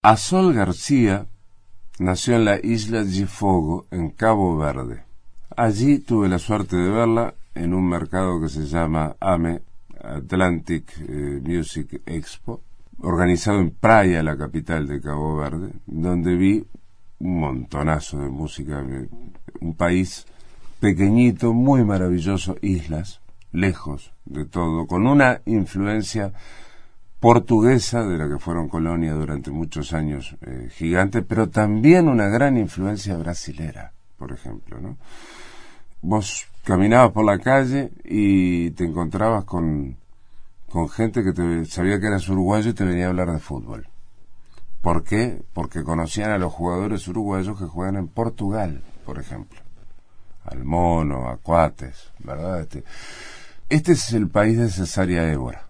Azol 0.09 0.55
García 0.55 1.27
nació 1.99 2.37
en 2.37 2.45
la 2.45 2.61
isla 2.63 3.03
de 3.03 3.27
Fogo, 3.27 3.87
en 3.91 4.11
Cabo 4.11 4.57
Verde. 4.57 5.03
Allí 5.57 5.99
tuve 5.99 6.29
la 6.29 6.39
suerte 6.39 6.77
de 6.77 6.91
verla 6.91 7.35
en 7.57 7.75
un 7.75 7.89
mercado 7.89 8.41
que 8.41 8.49
se 8.49 8.67
llama 8.67 9.17
AME, 9.19 9.63
Atlantic 10.01 10.93
eh, 11.01 11.41
Music 11.43 12.03
Expo, 12.07 12.61
organizado 13.01 13.59
en 13.59 13.71
Praia, 13.71 14.23
la 14.23 14.39
capital 14.39 14.87
de 14.87 15.01
Cabo 15.01 15.39
Verde, 15.39 15.73
donde 15.87 16.37
vi 16.37 16.65
un 17.19 17.41
montonazo 17.41 18.21
de 18.21 18.29
música, 18.29 18.87
un 19.61 19.75
país 19.75 20.25
pequeñito, 20.79 21.53
muy 21.53 21.85
maravilloso, 21.85 22.55
islas, 22.63 23.21
lejos 23.51 24.13
de 24.25 24.45
todo, 24.45 24.87
con 24.87 25.09
una 25.09 25.41
influencia 25.47 26.33
portuguesa, 27.21 28.05
de 28.05 28.19
la 28.19 28.29
que 28.29 28.39
fueron 28.39 28.69
colonia 28.69 29.13
durante 29.15 29.51
muchos 29.51 29.93
años 29.93 30.37
eh, 30.43 30.69
gigante, 30.71 31.23
pero 31.23 31.49
también 31.49 32.09
una 32.09 32.29
gran 32.29 32.57
influencia 32.59 33.17
brasilera, 33.17 33.93
por 34.19 34.33
ejemplo. 34.33 34.81
¿no? 34.81 34.97
Vos 36.03 36.47
caminabas 36.65 37.13
por 37.13 37.25
la 37.25 37.39
calle 37.39 37.91
y 38.05 38.71
te 38.73 38.85
encontrabas 38.85 39.45
con, 39.45 39.97
con 40.69 40.89
gente 40.89 41.25
que 41.25 41.33
te- 41.33 41.65
sabía 41.65 41.99
que 41.99 42.07
eras 42.07 42.29
uruguayo 42.29 42.71
y 42.71 42.75
te 42.75 42.85
venía 42.85 43.07
a 43.07 43.09
hablar 43.09 43.33
de 43.33 43.39
fútbol. 43.39 43.89
¿Por 44.83 45.03
qué? 45.03 45.43
Porque 45.53 45.83
conocían 45.83 46.31
a 46.31 46.39
los 46.39 46.53
jugadores 46.53 47.09
uruguayos 47.09 47.59
que 47.59 47.65
juegan 47.65 47.97
en 47.97 48.09
Portugal, 48.09 48.83
por 49.05 49.19
ejemplo. 49.19 49.59
Al 50.45 50.65
Mono, 50.65 51.29
a 51.29 51.39
Cuates, 51.39 52.13
¿verdad? 52.21 52.61
Este, 52.61 52.85
este 53.69 53.93
es 53.93 54.13
el 54.13 54.29
país 54.29 54.57
de 54.59 54.69
Cesaria 54.69 55.33
Évora, 55.33 55.66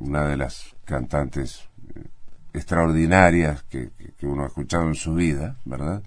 una 0.00 0.26
de 0.26 0.36
las 0.36 0.74
cantantes 0.84 1.68
eh, 1.94 2.04
extraordinarias 2.52 3.62
que, 3.64 3.90
que- 4.18 4.26
uno 4.26 4.44
ha 4.44 4.46
escuchado 4.48 4.86
en 4.88 4.94
su 4.94 5.14
vida, 5.14 5.56
¿verdad? 5.64 6.02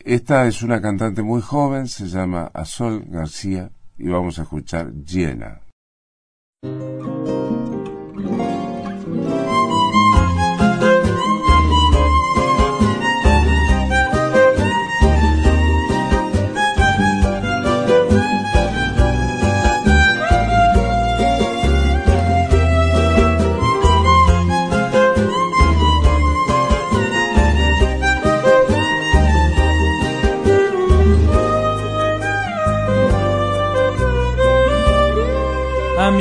Esta 0.00 0.46
es 0.46 0.62
una 0.62 0.80
cantante 0.80 1.22
muy 1.22 1.42
joven, 1.42 1.88
se 1.88 2.06
llama 2.06 2.50
Azol 2.54 3.04
García 3.08 3.70
y 3.98 4.08
vamos 4.08 4.38
a 4.38 4.42
escuchar 4.42 4.92
Llena. 4.92 5.60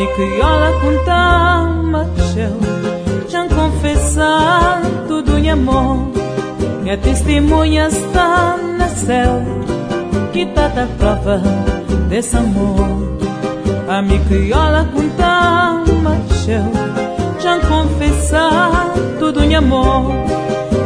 A 0.06 0.08
mi 0.08 0.14
criolla 0.14 0.72
contava 0.82 2.10
céu 2.32 2.52
Já 3.28 3.48
confessar 3.48 4.82
tudo 5.08 5.36
em 5.40 5.50
amor 5.50 6.12
Minha 6.84 6.96
testemunha 6.98 7.88
está 7.88 8.56
na 8.78 8.88
céu. 8.88 9.42
Que 10.32 10.46
tá 10.46 10.68
da 10.68 10.86
prova 11.00 11.42
desse 12.08 12.38
amor. 12.38 13.18
A 13.88 14.04
mi 14.04 14.20
criolla 14.26 14.88
contava 14.94 16.18
céu 16.46 16.72
Já 17.40 17.60
confessar 17.62 18.94
tudo 19.18 19.44
em 19.44 19.56
amor 19.56 20.14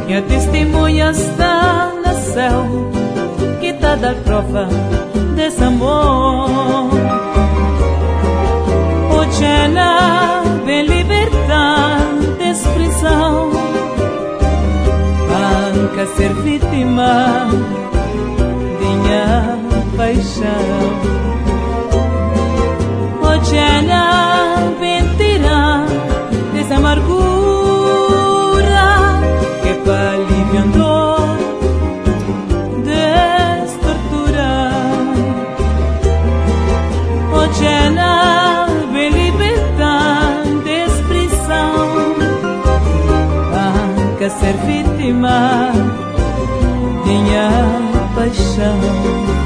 Minha 0.06 0.22
testemunha 0.22 1.12
está 1.12 1.92
na 2.06 2.14
céu. 2.14 2.66
Que 3.60 3.74
tá 3.74 3.96
da 3.96 4.14
prova 4.14 4.70
desse 5.36 5.62
amor 5.62 7.29
Chana 9.40 10.44
de 10.66 10.84
libertar 10.84 12.00
de 12.38 12.50
expressão 12.50 13.52
banca 15.30 16.06
ser 16.18 16.34
vítima 16.44 17.48
Dinha 18.80 19.58
paixão 19.96 20.90
Ochana 23.22 24.56
oh, 24.58 24.80
mentira 24.82 25.86
Desamargura 26.54 27.39
ser 44.30 44.54
vítima 44.66 45.72
minha 47.06 47.50
paixão 48.16 49.39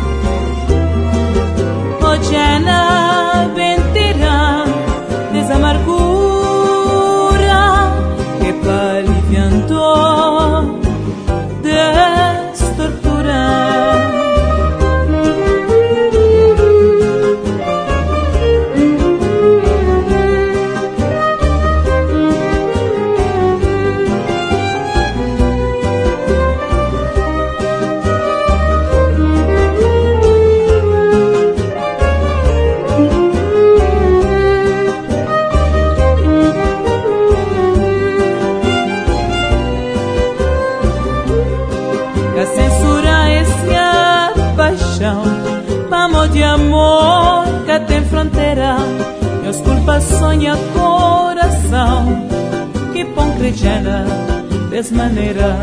maneira 55.34 55.57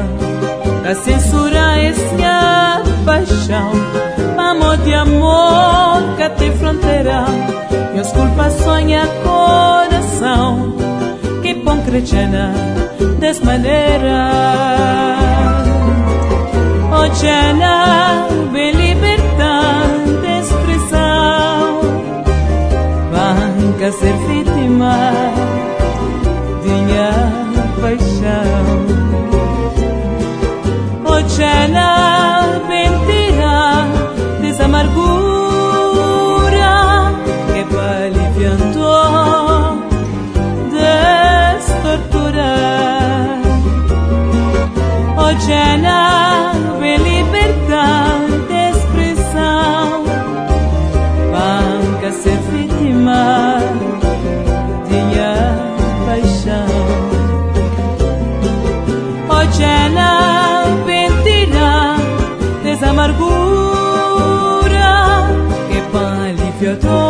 Pra 0.83 0.95
censurar 0.95 1.79
essa 1.79 2.83
paixão. 3.05 3.73
Amor 4.39 4.77
de 4.79 4.95
amor 4.95 6.17
que 6.17 6.29
te 6.31 6.51
fronteira 6.59 7.25
E 7.95 7.99
as 7.99 8.13
culpas 8.13 8.53
sonha 8.55 9.07
coração. 9.23 10.75
Que 11.43 11.55
bom 11.55 11.81
crechena 11.83 12.53
desmaneira 13.19 14.31
Oh 16.93 17.15
Jana, 17.15 18.29
me 18.51 18.73
libertar 18.73 19.85
expressão. 20.41 21.81
Banca 23.13 23.93
ser 23.93 24.13
vítima. 24.27 25.20
ya 45.51 45.77
la 45.77 46.53
liberdade 46.81 46.99
libertad 47.11 48.21
de 48.49 48.59
expressão. 48.71 50.05
Banca 51.33 52.11
ser 52.23 52.39
vítima 52.51 53.23
de 54.89 55.01
paixão. 56.07 56.75
Oh, 59.29 59.33
Hoje 59.35 59.63
ela 59.63 60.13
mentira 60.87 61.73
desamargura 62.63 64.91
que 65.69 65.79
palifiador 65.93 67.10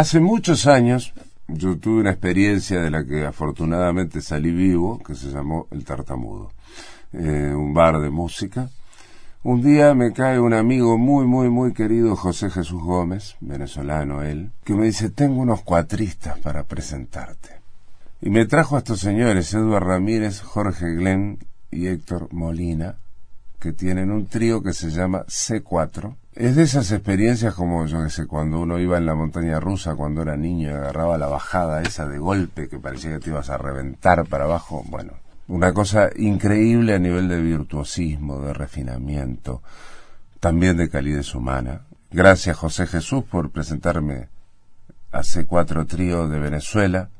Hace 0.00 0.18
muchos 0.18 0.66
años 0.66 1.12
yo 1.46 1.76
tuve 1.76 2.00
una 2.00 2.12
experiencia 2.12 2.80
de 2.80 2.90
la 2.90 3.04
que 3.04 3.26
afortunadamente 3.26 4.22
salí 4.22 4.50
vivo, 4.50 4.98
que 4.98 5.14
se 5.14 5.28
llamó 5.28 5.66
El 5.70 5.84
Tartamudo, 5.84 6.52
eh, 7.12 7.52
un 7.54 7.74
bar 7.74 8.00
de 8.00 8.08
música. 8.08 8.70
Un 9.42 9.60
día 9.60 9.92
me 9.92 10.14
cae 10.14 10.40
un 10.40 10.54
amigo 10.54 10.96
muy, 10.96 11.26
muy, 11.26 11.50
muy 11.50 11.74
querido, 11.74 12.16
José 12.16 12.48
Jesús 12.48 12.82
Gómez, 12.82 13.36
venezolano 13.40 14.22
él, 14.22 14.52
que 14.64 14.72
me 14.72 14.86
dice, 14.86 15.10
tengo 15.10 15.42
unos 15.42 15.60
cuatristas 15.60 16.38
para 16.38 16.64
presentarte. 16.64 17.60
Y 18.22 18.30
me 18.30 18.46
trajo 18.46 18.76
a 18.76 18.78
estos 18.78 19.00
señores, 19.00 19.52
Eduardo 19.52 19.80
Ramírez, 19.80 20.40
Jorge 20.40 20.94
Glenn 20.94 21.40
y 21.70 21.88
Héctor 21.88 22.32
Molina, 22.32 22.96
que 23.58 23.74
tienen 23.74 24.10
un 24.10 24.28
trío 24.28 24.62
que 24.62 24.72
se 24.72 24.88
llama 24.88 25.26
C4. 25.26 26.16
Es 26.40 26.56
de 26.56 26.62
esas 26.62 26.90
experiencias 26.90 27.52
como, 27.52 27.84
yo 27.84 28.02
que 28.02 28.08
sé, 28.08 28.26
cuando 28.26 28.60
uno 28.60 28.78
iba 28.78 28.96
en 28.96 29.04
la 29.04 29.14
montaña 29.14 29.60
rusa 29.60 29.94
cuando 29.94 30.22
era 30.22 30.38
niño 30.38 30.70
y 30.70 30.72
agarraba 30.72 31.18
la 31.18 31.26
bajada 31.26 31.82
esa 31.82 32.08
de 32.08 32.16
golpe 32.16 32.66
que 32.66 32.78
parecía 32.78 33.10
que 33.10 33.18
te 33.18 33.28
ibas 33.28 33.50
a 33.50 33.58
reventar 33.58 34.24
para 34.24 34.44
abajo. 34.44 34.82
Bueno, 34.88 35.12
una 35.48 35.74
cosa 35.74 36.08
increíble 36.16 36.94
a 36.94 36.98
nivel 36.98 37.28
de 37.28 37.42
virtuosismo, 37.42 38.40
de 38.40 38.54
refinamiento, 38.54 39.62
también 40.40 40.78
de 40.78 40.88
calidez 40.88 41.34
humana. 41.34 41.82
Gracias 42.10 42.56
José 42.56 42.86
Jesús 42.86 43.22
por 43.24 43.50
presentarme 43.50 44.30
a 45.12 45.20
C4 45.20 45.86
Trío 45.86 46.26
de 46.26 46.38
Venezuela 46.38 47.10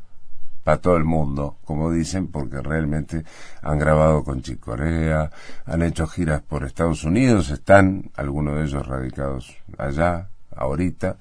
para 0.70 0.80
todo 0.80 0.96
el 0.96 1.04
mundo, 1.04 1.56
como 1.64 1.90
dicen, 1.90 2.28
porque 2.28 2.60
realmente 2.60 3.24
han 3.60 3.76
grabado 3.80 4.22
con 4.22 4.40
Chicorea, 4.40 5.28
han 5.66 5.82
hecho 5.82 6.06
giras 6.06 6.42
por 6.42 6.62
Estados 6.62 7.02
Unidos, 7.02 7.50
están 7.50 8.12
algunos 8.14 8.54
de 8.54 8.66
ellos 8.66 8.86
radicados 8.86 9.56
allá, 9.78 10.28
ahorita. 10.54 11.16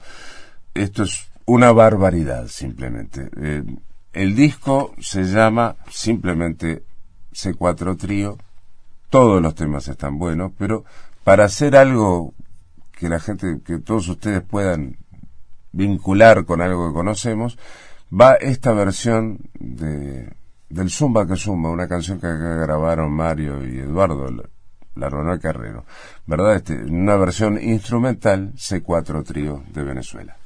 Esto 0.75 1.01
es 1.01 1.31
una 1.45 1.71
barbaridad, 1.71 2.45
simplemente. 2.45 3.31
Eh, 3.37 3.63
el 4.13 4.35
disco 4.35 4.93
se 4.99 5.23
llama 5.23 5.77
simplemente 5.89 6.83
C4 7.33 7.97
Trío, 7.97 8.37
todos 9.09 9.41
los 9.41 9.55
temas 9.55 9.87
están 9.87 10.19
buenos, 10.19 10.51
pero 10.59 10.85
para 11.23 11.45
hacer 11.45 11.75
algo 11.75 12.35
que 12.91 13.09
la 13.09 13.19
gente, 13.19 13.61
que 13.65 13.79
todos 13.79 14.09
ustedes 14.09 14.43
puedan 14.43 14.97
vincular 15.71 16.45
con 16.45 16.61
algo 16.61 16.89
que 16.89 16.93
conocemos, 16.93 17.57
va 18.09 18.35
esta 18.35 18.73
versión 18.73 19.39
de, 19.59 20.31
del 20.69 20.89
Zumba 20.89 21.27
que 21.27 21.35
Zumba, 21.35 21.69
una 21.69 21.87
canción 21.87 22.19
que 22.19 22.27
grabaron 22.27 23.11
Mario 23.11 23.65
y 23.67 23.79
Eduardo 23.79 24.27
Ronald 25.09 25.41
Carrero, 25.41 25.85
¿verdad? 26.25 26.55
Este, 26.55 26.73
una 26.73 27.15
versión 27.15 27.61
instrumental 27.61 28.53
C4 28.55 29.23
Trío 29.23 29.63
de 29.71 29.83
Venezuela. 29.83 30.38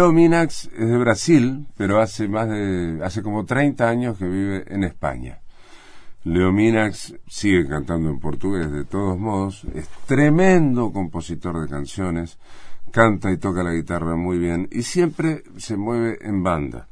Leo 0.00 0.12
Minax 0.12 0.70
es 0.78 0.88
de 0.88 0.96
Brasil, 0.96 1.66
pero 1.76 2.00
hace 2.00 2.26
más 2.26 2.48
de 2.48 3.00
hace 3.04 3.22
como 3.22 3.44
30 3.44 3.86
años 3.86 4.16
que 4.16 4.24
vive 4.24 4.64
en 4.68 4.82
España. 4.82 5.40
Leo 6.24 6.52
Minax 6.52 7.16
sigue 7.26 7.68
cantando 7.68 8.08
en 8.08 8.18
portugués 8.18 8.72
de 8.72 8.86
todos 8.86 9.18
modos, 9.18 9.66
es 9.74 9.90
tremendo 10.06 10.90
compositor 10.90 11.60
de 11.60 11.68
canciones, 11.68 12.38
canta 12.90 13.30
y 13.30 13.36
toca 13.36 13.62
la 13.62 13.74
guitarra 13.74 14.16
muy 14.16 14.38
bien 14.38 14.70
y 14.72 14.84
siempre 14.84 15.42
se 15.58 15.76
mueve 15.76 16.16
en 16.22 16.42
banda. 16.42 16.88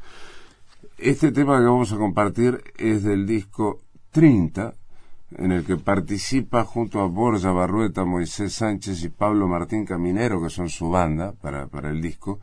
Este 0.99 1.33
tema 1.33 1.61
que 1.61 1.65
vamos 1.65 1.91
a 1.95 1.97
compartir 1.97 2.63
es 2.77 3.05
del 3.05 3.27
disco 3.27 3.81
30, 4.11 4.75
en 5.39 5.53
el 5.53 5.65
que 5.65 5.79
participa 5.79 6.63
junto 6.63 7.01
a 7.01 7.07
Borja 7.07 7.53
Barrueta, 7.53 8.05
Moisés 8.05 8.53
Sánchez 8.53 9.03
y 9.03 9.09
Pablo 9.09 9.49
Martín 9.49 9.87
Caminero, 9.87 10.43
que 10.43 10.51
son 10.51 10.69
su 10.69 10.91
banda 10.91 11.33
para, 11.33 11.69
para 11.69 11.89
el 11.89 12.03
disco. 12.03 12.39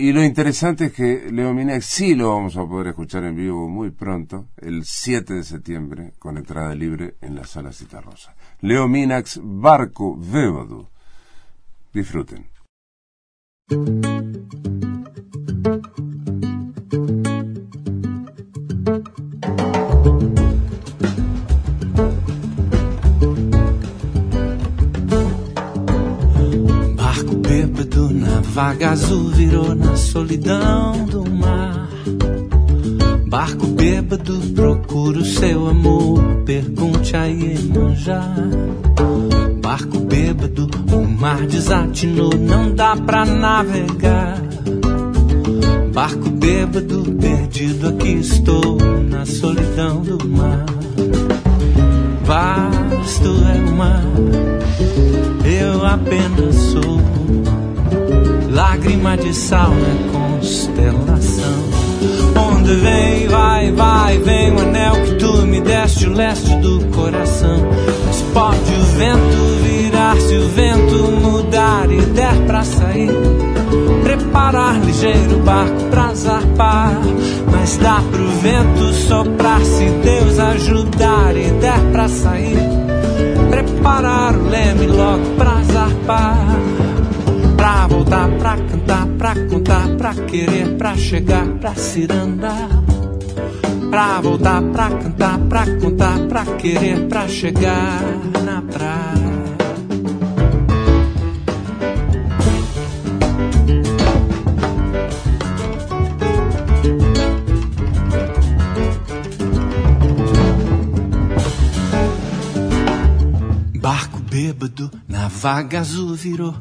Y 0.00 0.12
lo 0.12 0.22
interesante 0.22 0.84
es 0.86 0.92
que 0.92 1.28
Leo 1.32 1.52
Minax 1.52 1.84
sí 1.84 2.14
lo 2.14 2.28
vamos 2.28 2.56
a 2.56 2.64
poder 2.64 2.86
escuchar 2.86 3.24
en 3.24 3.34
vivo 3.34 3.68
muy 3.68 3.90
pronto, 3.90 4.46
el 4.56 4.84
7 4.84 5.34
de 5.34 5.42
septiembre, 5.42 6.12
con 6.20 6.38
entrada 6.38 6.72
libre 6.72 7.16
en 7.20 7.34
la 7.34 7.44
sala 7.44 7.72
Citarrosa. 7.72 8.36
Leo 8.60 8.86
Minax, 8.86 9.40
Barco 9.42 10.16
Vévodo. 10.16 10.88
Disfruten. 11.92 12.46
Vaga 28.58 28.90
azul 28.90 29.28
virou 29.28 29.72
na 29.72 29.94
solidão 29.94 31.04
do 31.04 31.30
mar. 31.30 31.88
Barco 33.28 33.68
bêbado 33.68 34.34
procura 34.52 35.20
o 35.20 35.24
seu 35.24 35.68
amor, 35.68 36.20
pergunte 36.44 37.16
a 37.16 37.26
Iemanjá. 37.26 38.20
Barco 39.62 40.00
bêbado, 40.00 40.68
o 40.92 41.06
mar 41.06 41.46
desatinou, 41.46 42.34
não 42.36 42.74
dá 42.74 42.96
pra 42.96 43.24
navegar. 43.24 44.42
Barco 45.94 46.28
bêbado, 46.28 47.04
perdido 47.12 47.90
aqui 47.90 48.14
estou, 48.14 48.76
na 49.08 49.24
solidão 49.24 50.02
do 50.02 50.28
mar. 50.28 50.66
Vasto 52.24 53.28
é 53.54 53.70
o 53.70 53.76
mar, 53.76 54.02
eu 55.44 55.86
apenas 55.86 56.56
sou 56.56 56.98
lágrima 58.50 59.16
de 59.16 59.34
sal 59.34 59.70
na 59.70 60.12
constelação. 60.12 61.78
Onde 62.36 62.74
vem, 62.74 63.28
vai, 63.28 63.72
vai, 63.72 64.18
vem 64.18 64.52
o 64.52 64.60
anel 64.60 64.94
que 65.04 65.14
tu 65.16 65.46
me 65.46 65.60
deste, 65.60 66.06
o 66.06 66.12
leste 66.12 66.54
do 66.56 66.84
coração. 66.94 67.58
Mas 68.06 68.22
pode 68.32 68.56
o 68.56 68.84
vento 68.96 69.62
virar, 69.62 70.16
se 70.16 70.36
o 70.36 70.48
vento 70.48 71.10
mudar 71.20 71.90
e 71.90 72.00
der 72.00 72.34
pra 72.46 72.62
sair. 72.62 73.10
Preparar 74.02 74.80
ligeiro 74.80 75.38
barco 75.40 75.84
pra 75.90 76.14
zarpar. 76.14 77.00
Mas 77.50 77.76
dá 77.78 78.00
pro 78.10 78.28
vento 78.40 78.94
soprar, 78.94 79.60
se 79.60 79.84
Deus 80.02 80.38
ajudar 80.38 81.36
e 81.36 81.50
der 81.60 81.80
pra 81.92 82.08
sair. 82.08 82.56
Preparar 83.50 84.36
o 84.36 84.48
leme 84.48 84.86
logo 84.86 85.24
pra 85.36 85.62
zarpar. 85.64 86.87
Voltar, 88.08 88.38
pra 88.38 88.56
cantar, 88.56 89.06
pra 89.18 89.34
contar, 89.34 89.96
pra 89.98 90.14
querer, 90.14 90.78
pra 90.78 90.96
chegar, 90.96 91.46
pra 91.60 91.74
cirandar. 91.74 92.70
Pra 93.90 94.20
voltar, 94.22 94.62
pra 94.62 94.88
cantar, 94.88 95.38
pra 95.40 95.66
contar, 95.78 96.18
pra 96.20 96.46
querer, 96.56 97.06
pra 97.06 97.28
chegar 97.28 98.00
na 98.42 98.62
praia. 98.62 99.28
Barco 113.78 114.18
bêbado 114.30 114.90
na 115.06 115.28
vaga 115.28 115.80
azul 115.80 116.14
virou 116.14 116.54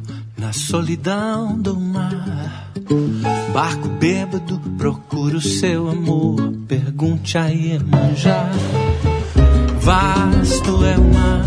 na 0.47 0.53
solidão 0.53 1.57
do 1.57 1.77
mar. 1.77 2.71
Barco 3.53 3.89
bêbado 3.89 4.57
procura 4.77 5.35
o 5.35 5.41
seu 5.41 5.89
amor, 5.89 6.53
pergunte 6.65 7.37
a 7.37 7.47
Iemanjá. 7.47 8.49
Vasto 9.81 10.85
é 10.85 10.97
o 10.97 11.13
mar, 11.13 11.43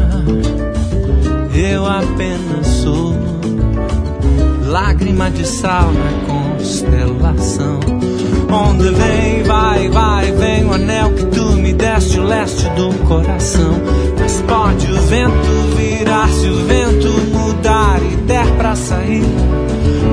eu 1.54 1.86
apenas 1.86 2.66
sou 2.66 3.14
lágrima 4.66 5.30
de 5.30 5.46
sal 5.46 5.90
na 5.92 6.58
constelação. 6.58 7.80
Onde 8.52 8.90
vem, 8.90 9.42
vai, 9.44 9.88
vai, 9.88 10.32
vem 10.32 10.64
o 10.66 10.74
anel 10.74 11.14
que 11.14 11.24
tu 11.24 11.52
me 11.52 11.72
deste, 11.72 12.18
o 12.18 12.24
leste 12.24 12.68
do 12.70 12.92
coração. 13.08 13.80
Mas 14.18 14.42
pode 14.42 14.92
o 14.92 15.00
vento 15.02 15.76
virar, 15.78 16.28
se 16.28 16.48
o 16.48 16.66
vento 16.66 17.29
pra 18.70 18.76
sair. 18.76 19.24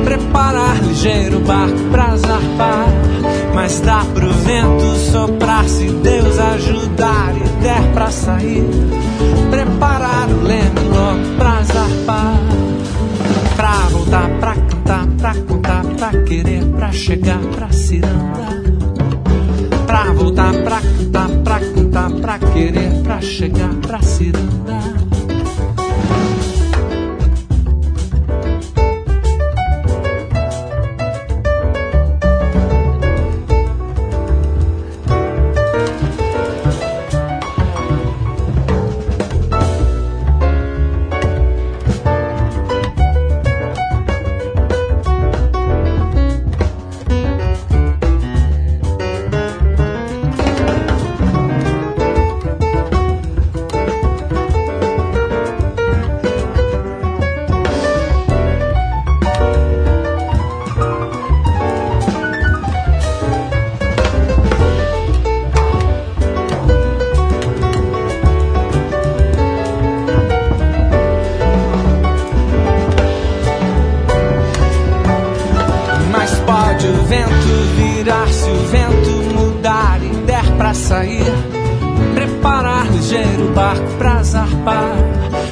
Preparar 0.03 0.81
ligeiro 0.81 1.39
barco 1.41 1.77
pra 1.91 2.17
zarpar. 2.17 2.87
Mas 3.53 3.79
dá 3.81 4.03
pro 4.15 4.33
vento 4.33 4.95
soprar, 5.11 5.63
se 5.65 5.85
Deus 5.85 6.39
ajudar 6.39 7.35
e 7.35 7.61
der 7.61 7.93
pra 7.93 8.09
sair. 8.09 8.67
Preparar 9.51 10.27
o 10.29 10.43
leme 10.43 10.89
logo 10.89 11.37
pra 11.37 11.61
zarpar. 11.63 12.39
Pra 13.55 13.73
voltar, 13.91 14.29
pra 14.39 14.55
cantar, 14.55 15.07
pra 15.17 15.35
contar, 15.35 15.83
pra 15.83 16.23
querer, 16.23 16.65
pra 16.65 16.91
chegar, 16.91 17.39
pra 17.39 17.71
cirandar. 17.71 18.63
Pra 19.85 20.03
voltar, 20.13 20.53
pra 20.63 20.81
cantar, 20.81 21.29
pra 21.43 21.59
contar, 21.59 22.09
pra 22.09 22.39
querer, 22.39 23.03
pra 23.03 23.21
chegar, 23.21 23.73
pra 23.81 24.01
cirandar. 24.01 25.06
Zarpar. 84.37 84.95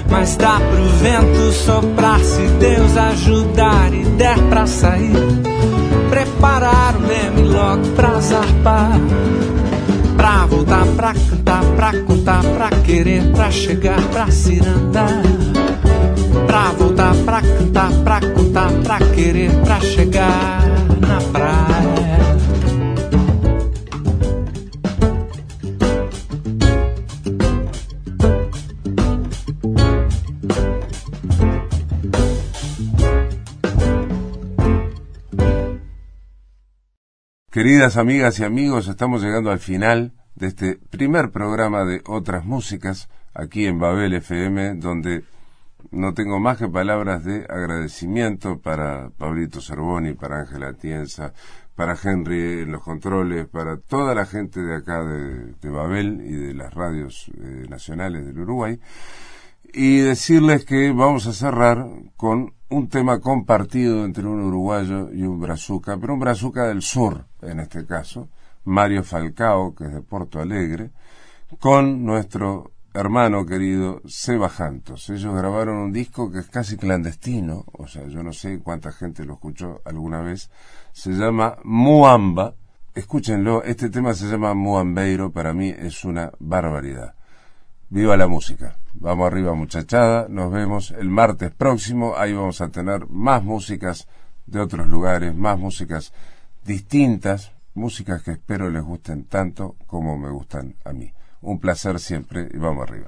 Mas 0.09 0.35
dá 0.35 0.59
pro 0.59 0.85
vento 1.01 1.51
soprar, 1.51 2.19
se 2.19 2.41
Deus 2.59 2.95
ajudar 2.95 3.93
e 3.93 4.05
der 4.17 4.37
pra 4.49 4.67
sair. 4.67 5.13
Preparar 6.09 6.95
o 6.95 7.07
leme 7.07 7.49
logo 7.49 7.87
pra 7.95 8.19
zarpar. 8.19 8.99
Pra 10.15 10.45
voltar, 10.45 10.85
pra 10.95 11.13
cantar, 11.13 11.63
pra 11.75 11.91
contar, 12.03 12.43
pra 12.43 12.69
querer, 12.81 13.31
pra 13.31 13.51
chegar, 13.51 14.01
pra 14.11 14.29
cirandar. 14.31 15.21
Pra 16.47 16.71
voltar, 16.77 17.15
pra 17.25 17.41
cantar, 17.41 17.91
pra 18.03 18.19
contar, 18.21 18.71
pra 18.83 18.99
querer, 19.13 19.51
pra 19.63 19.79
chegar 19.79 20.84
Queridas 37.55 37.95
amigas 37.95 38.37
y 38.39 38.43
amigos, 38.43 38.89
estamos 38.89 39.23
llegando 39.23 39.49
al 39.49 39.59
final 39.59 40.11
de 40.35 40.47
este 40.47 40.75
primer 40.75 41.31
programa 41.31 41.85
de 41.85 42.01
Otras 42.05 42.43
Músicas 42.43 43.07
aquí 43.33 43.65
en 43.65 43.79
Babel 43.79 44.13
FM, 44.13 44.75
donde 44.75 45.23
no 45.89 46.13
tengo 46.13 46.41
más 46.41 46.57
que 46.57 46.67
palabras 46.67 47.23
de 47.23 47.45
agradecimiento 47.47 48.59
para 48.59 49.09
Pablito 49.11 49.61
Cervoni, 49.61 50.15
para 50.15 50.41
Ángela 50.41 50.73
Tienza, 50.73 51.31
para 51.75 51.95
Henry 51.95 52.63
en 52.63 52.73
los 52.73 52.83
controles, 52.83 53.47
para 53.47 53.77
toda 53.77 54.13
la 54.13 54.25
gente 54.25 54.59
de 54.61 54.75
acá 54.75 55.05
de, 55.05 55.69
Babel 55.69 56.23
y 56.25 56.33
de 56.33 56.53
las 56.55 56.73
radios 56.73 57.31
eh, 57.37 57.67
nacionales 57.69 58.25
del 58.25 58.37
Uruguay. 58.37 58.81
Y 59.71 59.99
decirles 59.99 60.65
que 60.65 60.91
vamos 60.91 61.25
a 61.25 61.31
cerrar 61.31 61.87
con 62.17 62.53
un 62.69 62.89
tema 62.89 63.19
compartido 63.19 64.03
entre 64.05 64.25
un 64.25 64.41
uruguayo 64.41 65.11
y 65.13 65.23
un 65.23 65.39
brazuca, 65.39 65.97
pero 65.97 66.13
un 66.13 66.19
brazuca 66.19 66.65
del 66.65 66.81
sur, 66.81 67.25
en 67.45 67.59
este 67.59 67.85
caso, 67.85 68.29
Mario 68.65 69.03
Falcao, 69.03 69.75
que 69.75 69.85
es 69.85 69.93
de 69.93 70.01
Porto 70.01 70.39
Alegre, 70.39 70.91
con 71.59 72.03
nuestro 72.03 72.71
hermano 72.93 73.45
querido 73.45 74.01
Seba 74.05 74.49
Jantos. 74.49 75.09
Ellos 75.09 75.35
grabaron 75.35 75.77
un 75.77 75.91
disco 75.91 76.31
que 76.31 76.39
es 76.39 76.47
casi 76.47 76.77
clandestino, 76.77 77.65
o 77.73 77.87
sea, 77.87 78.07
yo 78.07 78.23
no 78.23 78.33
sé 78.33 78.59
cuánta 78.59 78.91
gente 78.91 79.25
lo 79.25 79.33
escuchó 79.33 79.81
alguna 79.85 80.21
vez, 80.21 80.49
se 80.91 81.11
llama 81.11 81.57
Muamba. 81.63 82.55
Escúchenlo, 82.93 83.61
este 83.63 83.89
tema 83.89 84.13
se 84.13 84.25
llama 84.25 84.53
Muambeiro, 84.53 85.31
para 85.31 85.53
mí 85.53 85.67
es 85.67 86.05
una 86.05 86.31
barbaridad. 86.39 87.13
Viva 87.89 88.15
la 88.15 88.27
música. 88.27 88.77
Vamos 88.93 89.27
arriba 89.27 89.53
muchachada, 89.53 90.27
nos 90.29 90.49
vemos 90.51 90.91
el 90.91 91.09
martes 91.09 91.51
próximo, 91.51 92.15
ahí 92.15 92.31
vamos 92.31 92.61
a 92.61 92.69
tener 92.69 93.07
más 93.09 93.43
músicas 93.43 94.07
de 94.45 94.61
otros 94.61 94.87
lugares, 94.87 95.35
más 95.35 95.59
músicas 95.59 96.13
distintas, 96.65 97.53
músicas 97.75 98.23
que 98.23 98.31
espero 98.31 98.69
les 98.69 98.83
gusten 98.83 99.25
tanto 99.25 99.75
como 99.85 100.17
me 100.17 100.29
gustan 100.29 100.75
a 100.83 100.93
mí. 100.93 101.13
Un 101.41 101.59
placer 101.59 101.99
siempre 101.99 102.49
y 102.51 102.57
vamos 102.57 102.89
arriba. 102.89 103.07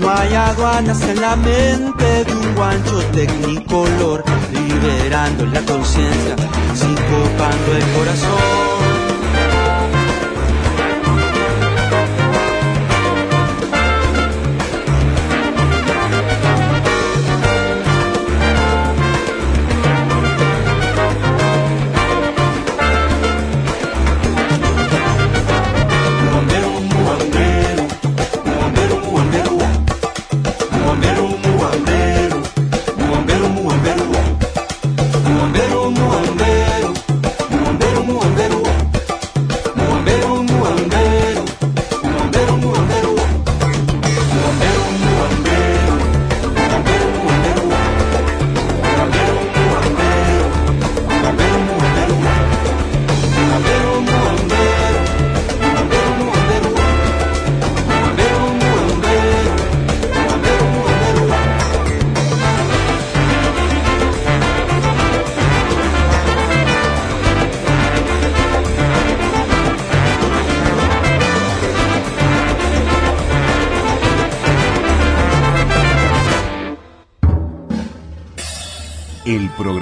No 0.00 0.10
hay 0.10 0.34
aduanas 0.34 1.00
en 1.02 1.20
la 1.20 1.36
mente 1.36 2.24
de 2.24 2.34
un 2.34 2.54
guancho 2.54 2.98
tecnicolor, 3.12 4.24
liberando 4.52 5.46
la 5.46 5.60
conciencia, 5.60 6.36
sincopando 6.74 7.76
el 7.76 7.84
corazón. 7.96 9.47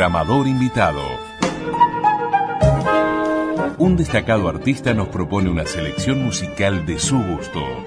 Programador 0.06 0.46
invitado. 0.46 1.02
Un 3.76 3.96
destacado 3.96 4.48
artista 4.48 4.94
nos 4.94 5.08
propone 5.08 5.50
una 5.50 5.66
selección 5.66 6.24
musical 6.24 6.86
de 6.86 7.00
su 7.00 7.18
gusto. 7.18 7.85